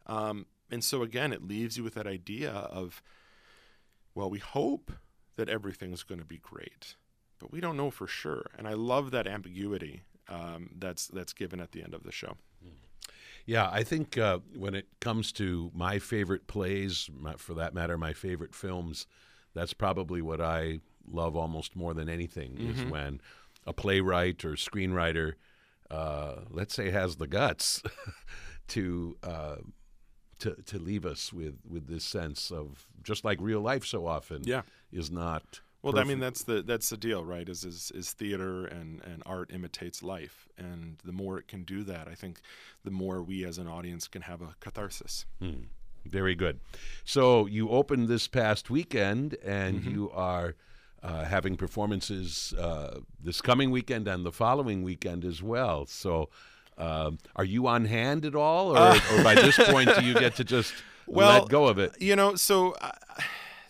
Um, 0.07 0.47
and 0.71 0.83
so 0.83 1.03
again, 1.03 1.33
it 1.33 1.47
leaves 1.47 1.77
you 1.77 1.85
with 1.85 1.95
that 1.95 2.07
idea 2.07 2.51
of, 2.51 3.03
well, 4.15 4.31
we 4.31 4.39
hope 4.39 4.93
that 5.37 5.49
everything's 5.49 6.03
going 6.03 6.21
to 6.21 6.27
be 6.27 6.39
great 6.39 6.95
but 7.45 7.53
we 7.53 7.61
don't 7.61 7.77
know 7.77 7.91
for 7.91 8.07
sure. 8.07 8.47
And 8.57 8.67
I 8.67 8.73
love 8.73 9.11
that 9.11 9.27
ambiguity 9.27 10.03
um, 10.31 10.71
that's 10.79 11.09
that's 11.09 11.35
given 11.35 11.61
at 11.61 11.73
the 11.73 11.83
end 11.83 11.93
of 11.93 12.03
the 12.03 12.11
show. 12.11 12.39
Yeah, 13.45 13.69
I 13.71 13.83
think 13.83 14.17
uh, 14.17 14.39
when 14.57 14.75
it 14.75 14.87
comes 15.01 15.31
to 15.33 15.71
my 15.75 15.99
favorite 15.99 16.47
plays, 16.47 17.11
my, 17.15 17.35
for 17.35 17.53
that 17.53 17.75
matter, 17.75 17.99
my 17.99 18.15
favorite 18.15 18.55
films, 18.55 19.07
that's 19.53 19.75
probably 19.75 20.23
what 20.23 20.41
I 20.41 20.81
love 21.07 21.37
almost 21.37 21.77
more 21.77 21.93
than 21.93 22.09
anything 22.09 22.53
mm-hmm. 22.53 22.71
is 22.71 22.91
when 22.91 23.21
a 23.67 23.75
playwright 23.75 24.43
or 24.47 24.53
screenwriter, 24.53 25.35
uh, 25.91 26.37
let's 26.49 26.75
say, 26.75 26.89
has 26.91 27.17
the 27.17 27.27
guts 27.27 27.83
to. 28.69 29.17
Uh, 29.23 29.57
to, 30.41 30.57
to 30.67 30.81
leave 30.81 31.07
us 31.07 31.33
with, 31.33 31.55
with 31.67 31.87
this 31.87 32.05
sense 32.05 32.51
of 32.51 32.87
just 33.05 33.25
like 33.25 33.39
real 33.41 33.61
life 33.61 33.87
so 33.87 34.05
often 34.05 34.43
yeah. 34.45 34.63
is 34.93 35.09
not 35.09 35.61
well, 35.85 35.93
Perfect. 35.93 36.07
I 36.07 36.09
mean 36.09 36.21
that's 36.21 36.45
the 36.45 36.63
that's 36.63 36.89
the 36.89 36.97
deal, 36.97 37.27
right? 37.27 37.47
Is, 37.47 37.63
is 37.63 37.93
is 37.95 38.13
theater 38.13 38.65
and 38.65 39.03
and 39.05 39.23
art 39.27 39.51
imitates 39.53 40.03
life, 40.03 40.49
and 40.57 40.97
the 41.05 41.13
more 41.13 41.39
it 41.39 41.47
can 41.47 41.63
do 41.63 41.83
that, 41.83 42.09
I 42.09 42.15
think, 42.15 42.41
the 42.85 42.91
more 42.91 43.23
we 43.23 43.45
as 43.45 43.59
an 43.59 43.69
audience 43.69 44.09
can 44.09 44.23
have 44.23 44.41
a 44.41 44.55
catharsis. 44.61 45.27
Hmm. 45.41 45.65
Very 46.07 46.35
good. 46.35 46.61
So 47.05 47.45
you 47.45 47.69
opened 47.69 48.09
this 48.09 48.29
past 48.29 48.71
weekend, 48.71 49.37
and 49.45 49.81
mm-hmm. 49.81 49.91
you 49.91 50.11
are. 50.11 50.55
Uh, 51.03 51.23
having 51.23 51.55
performances 51.55 52.55
uh, 52.59 52.99
this 53.23 53.43
coming 53.43 53.71
weekend 53.71 54.09
and 54.09 54.25
the 54.25 54.33
following 54.33 54.83
weekend 54.83 55.23
as 55.23 55.43
well. 55.43 55.85
So, 55.85 56.31
um, 56.79 57.19
are 57.37 57.45
you 57.45 57.67
on 57.67 57.85
hand 57.85 58.25
at 58.25 58.35
all, 58.35 58.75
or, 58.75 58.79
uh. 58.79 58.99
or, 59.13 59.23
by 59.23 59.35
this 59.35 59.55
point 59.69 59.95
do 59.99 60.03
you 60.03 60.15
get 60.15 60.37
to 60.37 60.45
just 60.45 60.73
well, 61.07 61.41
let 61.41 61.51
go 61.51 61.67
of 61.67 61.79
it? 61.79 62.01
You 62.01 62.17
know, 62.17 62.37
so 62.37 62.75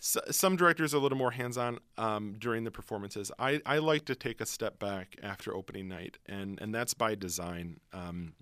S- 0.05 0.37
some 0.37 0.55
directors 0.55 0.93
are 0.93 0.97
a 0.97 0.99
little 0.99 1.17
more 1.17 1.31
hands-on 1.31 1.79
um, 1.97 2.35
during 2.37 2.63
the 2.63 2.69
performances. 2.69 3.31
I, 3.39 3.59
I 3.65 3.79
like 3.79 4.05
to 4.05 4.15
take 4.15 4.39
a 4.39 4.45
step 4.45 4.77
back 4.77 5.15
after 5.23 5.55
opening 5.55 5.87
night, 5.87 6.19
and 6.27 6.61
and 6.61 6.73
that's 6.75 6.93
by 6.93 7.15
design. 7.15 7.79
Um, 7.91 8.33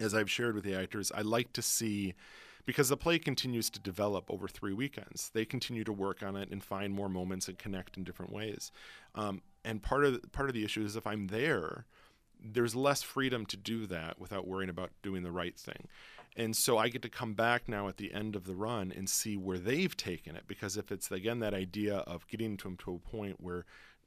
as 0.00 0.14
I've 0.14 0.30
shared 0.30 0.54
with 0.54 0.64
the 0.64 0.74
actors, 0.74 1.10
I 1.12 1.22
like 1.22 1.52
to 1.54 1.62
see 1.62 2.14
because 2.64 2.88
the 2.88 2.96
play 2.96 3.18
continues 3.18 3.68
to 3.70 3.80
develop 3.80 4.30
over 4.30 4.46
three 4.46 4.72
weekends. 4.72 5.30
They 5.34 5.44
continue 5.44 5.82
to 5.84 5.92
work 5.92 6.22
on 6.22 6.36
it 6.36 6.50
and 6.50 6.62
find 6.62 6.94
more 6.94 7.08
moments 7.08 7.48
and 7.48 7.58
connect 7.58 7.96
in 7.96 8.04
different 8.04 8.32
ways. 8.32 8.70
Um, 9.16 9.42
and 9.64 9.82
part 9.82 10.04
of 10.04 10.20
part 10.30 10.48
of 10.48 10.54
the 10.54 10.64
issue 10.64 10.84
is 10.84 10.94
if 10.94 11.06
I'm 11.06 11.26
there, 11.26 11.86
there's 12.42 12.74
less 12.74 13.02
freedom 13.02 13.46
to 13.46 13.56
do 13.56 13.86
that 13.86 14.18
without 14.18 14.46
worrying 14.46 14.70
about 14.70 14.90
doing 15.02 15.22
the 15.22 15.32
right 15.32 15.56
thing. 15.56 15.88
And 16.36 16.56
so 16.56 16.78
I 16.78 16.88
get 16.88 17.02
to 17.02 17.08
come 17.08 17.34
back 17.34 17.68
now 17.68 17.88
at 17.88 17.98
the 17.98 18.12
end 18.12 18.36
of 18.36 18.44
the 18.44 18.54
run 18.54 18.92
and 18.94 19.08
see 19.08 19.36
where 19.36 19.58
they've 19.58 19.94
taken 19.96 20.34
it. 20.34 20.44
Because 20.46 20.76
if 20.76 20.90
it's 20.90 21.10
again 21.10 21.40
that 21.40 21.54
idea 21.54 21.98
of 21.98 22.26
getting 22.26 22.56
to 22.58 22.64
them 22.64 22.76
to 22.78 22.94
a 22.94 22.98
point 22.98 23.40
where 23.40 23.64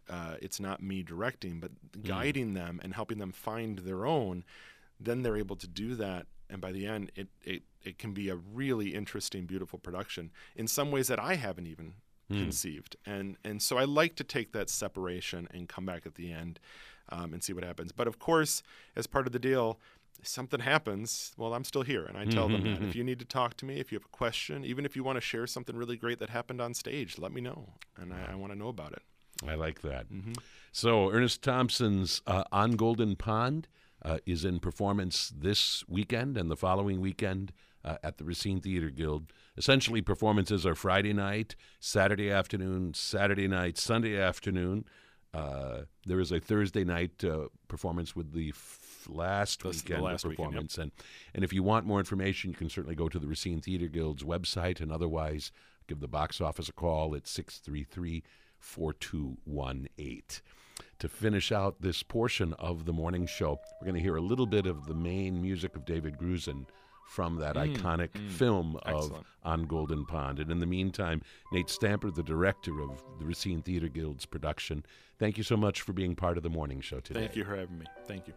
uh, 0.10 0.36
it's 0.41 0.60
not 0.60 0.82
me 0.82 1.04
directing, 1.04 1.60
but 1.60 1.71
guiding 2.04 2.54
them 2.54 2.80
and 2.84 2.93
helping 2.93 3.19
them 3.19 3.32
find 3.32 3.80
their 3.80 4.06
own, 4.06 4.43
then 5.00 5.21
they're 5.21 5.38
able 5.38 5.56
to 5.56 5.67
do 5.67 5.95
that. 5.95 6.26
And 6.50 6.62
by 6.62 6.71
the 6.71 6.86
end, 6.86 7.12
it, 7.15 7.28
it, 7.43 7.63
it 7.84 7.98
can 7.98 8.13
be 8.13 8.30
a 8.30 8.36
really 8.36 8.93
interesting, 8.93 9.45
beautiful 9.45 9.80
production 9.80 10.32
in 10.56 10.67
some 10.67 10.91
ways 10.91 11.08
that 11.08 11.19
I 11.19 11.36
haven't 11.36 11.67
even 11.67 11.93
conceived. 12.30 12.95
And, 13.06 13.38
and 13.43 13.62
so 13.62 13.78
I 13.78 13.84
like 13.86 14.15
to 14.15 14.24
take 14.24 14.52
that 14.54 14.69
separation 14.69 15.48
and 15.52 15.69
come 15.69 15.86
back 15.86 16.06
at 16.06 16.15
the 16.15 16.32
end 16.32 16.60
um, 17.10 17.34
and 17.34 17.44
see 17.44 17.54
what 17.54 17.63
happens. 17.63 17.91
But 17.91 18.08
of 18.08 18.20
course, 18.20 18.63
as 18.96 19.08
part 19.08 19.28
of 19.28 19.34
the 19.34 19.39
deal, 19.39 19.80
something 20.24 20.60
happens, 20.60 21.34
well, 21.38 21.54
I'm 21.54 21.63
still 21.63 21.84
here. 21.84 22.06
And 22.06 22.18
I 22.18 22.26
tell 22.26 22.48
them 22.48 22.63
that. 22.63 22.82
If 22.88 22.96
you 22.96 23.04
need 23.04 23.20
to 23.20 23.26
talk 23.26 23.58
to 23.58 23.65
me, 23.65 23.80
if 23.80 23.91
you 23.91 23.98
have 23.98 24.06
a 24.06 24.18
question, 24.18 24.65
even 24.65 24.86
if 24.86 24.96
you 24.96 25.04
want 25.04 25.18
to 25.18 25.22
share 25.22 25.46
something 25.48 25.76
really 25.76 25.98
great 25.98 26.20
that 26.20 26.30
happened 26.30 26.62
on 26.62 26.74
stage, 26.74 27.18
let 27.18 27.32
me 27.32 27.41
know. 27.41 27.74
And 27.98 28.13
I, 28.13 28.32
I 28.32 28.36
want 28.36 28.52
to 28.54 28.58
know 28.58 28.70
about 28.70 28.94
it. 28.94 29.04
I 29.48 29.56
like 29.56 29.82
that. 29.82 30.06
So, 30.72 31.10
Ernest 31.12 31.41
Thompson's 31.44 32.22
uh, 32.26 32.46
On 32.52 32.72
Golden 32.72 33.15
Pond 33.15 33.68
uh, 34.04 34.20
is 34.26 34.46
in 34.46 34.60
performance 34.60 35.32
this 35.36 35.84
weekend 35.88 36.38
and 36.38 36.50
the 36.50 36.56
following 36.56 37.02
weekend 37.02 37.52
uh, 37.84 37.98
at 38.04 38.18
the 38.18 38.24
Racine 38.24 38.62
Theater 38.62 38.89
Guild. 38.89 39.32
Essentially, 39.58 40.02
performances 40.02 40.65
are 40.65 40.76
Friday 40.76 41.13
night, 41.13 41.56
Saturday 41.80 42.32
afternoon, 42.32 42.94
Saturday 42.94 43.48
night, 43.48 43.78
Sunday 43.78 44.18
afternoon. 44.20 44.86
Uh, 45.36 45.84
there 46.06 46.19
is 46.19 46.32
a 46.32 46.39
Thursday 46.39 46.84
night 46.84 47.24
uh, 47.24 47.48
performance 47.67 48.15
with 48.15 48.32
the 48.34 48.50
f- 48.50 49.08
last 49.10 49.63
the 49.63 49.69
weekend 49.69 50.04
last 50.04 50.24
of 50.24 50.30
weekend, 50.30 50.45
yep. 50.45 50.52
performance, 50.52 50.78
and 50.78 50.91
and 51.34 51.43
if 51.43 51.52
you 51.52 51.62
want 51.62 51.86
more 51.86 52.00
information, 52.00 52.52
you 52.52 52.56
can 52.56 52.69
certainly 52.69 52.95
go 52.95 53.10
to 53.10 53.19
the 53.19 53.28
Racine 53.28 53.60
Theater 53.60 53.88
Guild's 53.88 54.24
website, 54.24 54.80
and 54.80 54.91
otherwise 54.91 55.52
give 55.88 56.00
the 56.00 56.08
box 56.08 56.39
office 56.39 56.69
a 56.69 56.74
call 56.74 57.15
at 57.15 57.28
633 57.28 58.24
4218. 58.60 60.21
To 61.00 61.10
finish 61.10 61.52
out 61.52 61.82
this 61.82 62.04
portion 62.04 62.54
of 62.54 62.86
the 62.86 62.93
morning 62.93 63.28
show, 63.28 63.60
we're 63.80 63.86
going 63.86 63.95
to 63.95 64.02
hear 64.02 64.15
a 64.15 64.21
little 64.21 64.45
bit 64.45 64.65
of 64.65 64.86
the 64.88 64.93
main 64.93 65.41
music 65.41 65.76
of 65.76 65.86
David 65.86 66.17
Grusin 66.17 66.65
from 67.08 67.38
that 67.38 67.56
iconic 67.56 68.10
film 68.32 68.78
of 68.86 69.12
Mm, 69.12 69.24
On 69.44 69.63
Golden 69.63 70.06
Pond. 70.06 70.39
And 70.39 70.52
in 70.52 70.60
the 70.60 70.65
meantime, 70.65 71.22
Nate 71.52 71.70
Stamper, 71.70 72.10
the 72.12 72.24
director 72.24 72.82
of 72.82 73.04
the 73.20 73.26
Racine 73.26 73.62
Theater 73.62 73.88
Guild's 73.88 74.26
production, 74.26 74.84
thank 75.20 75.38
you 75.38 75.44
so 75.44 75.56
much 75.56 75.82
for 75.82 75.94
being 75.94 76.15
part 76.15 76.38
of 76.38 76.44
the 76.44 76.50
morning 76.50 76.82
show 76.82 77.00
today. 77.00 77.22
Thank 77.22 77.36
you 77.36 77.44
for 77.46 77.56
having 77.56 77.78
me. 77.80 77.86
Thank 78.08 78.28
you. 78.28 78.34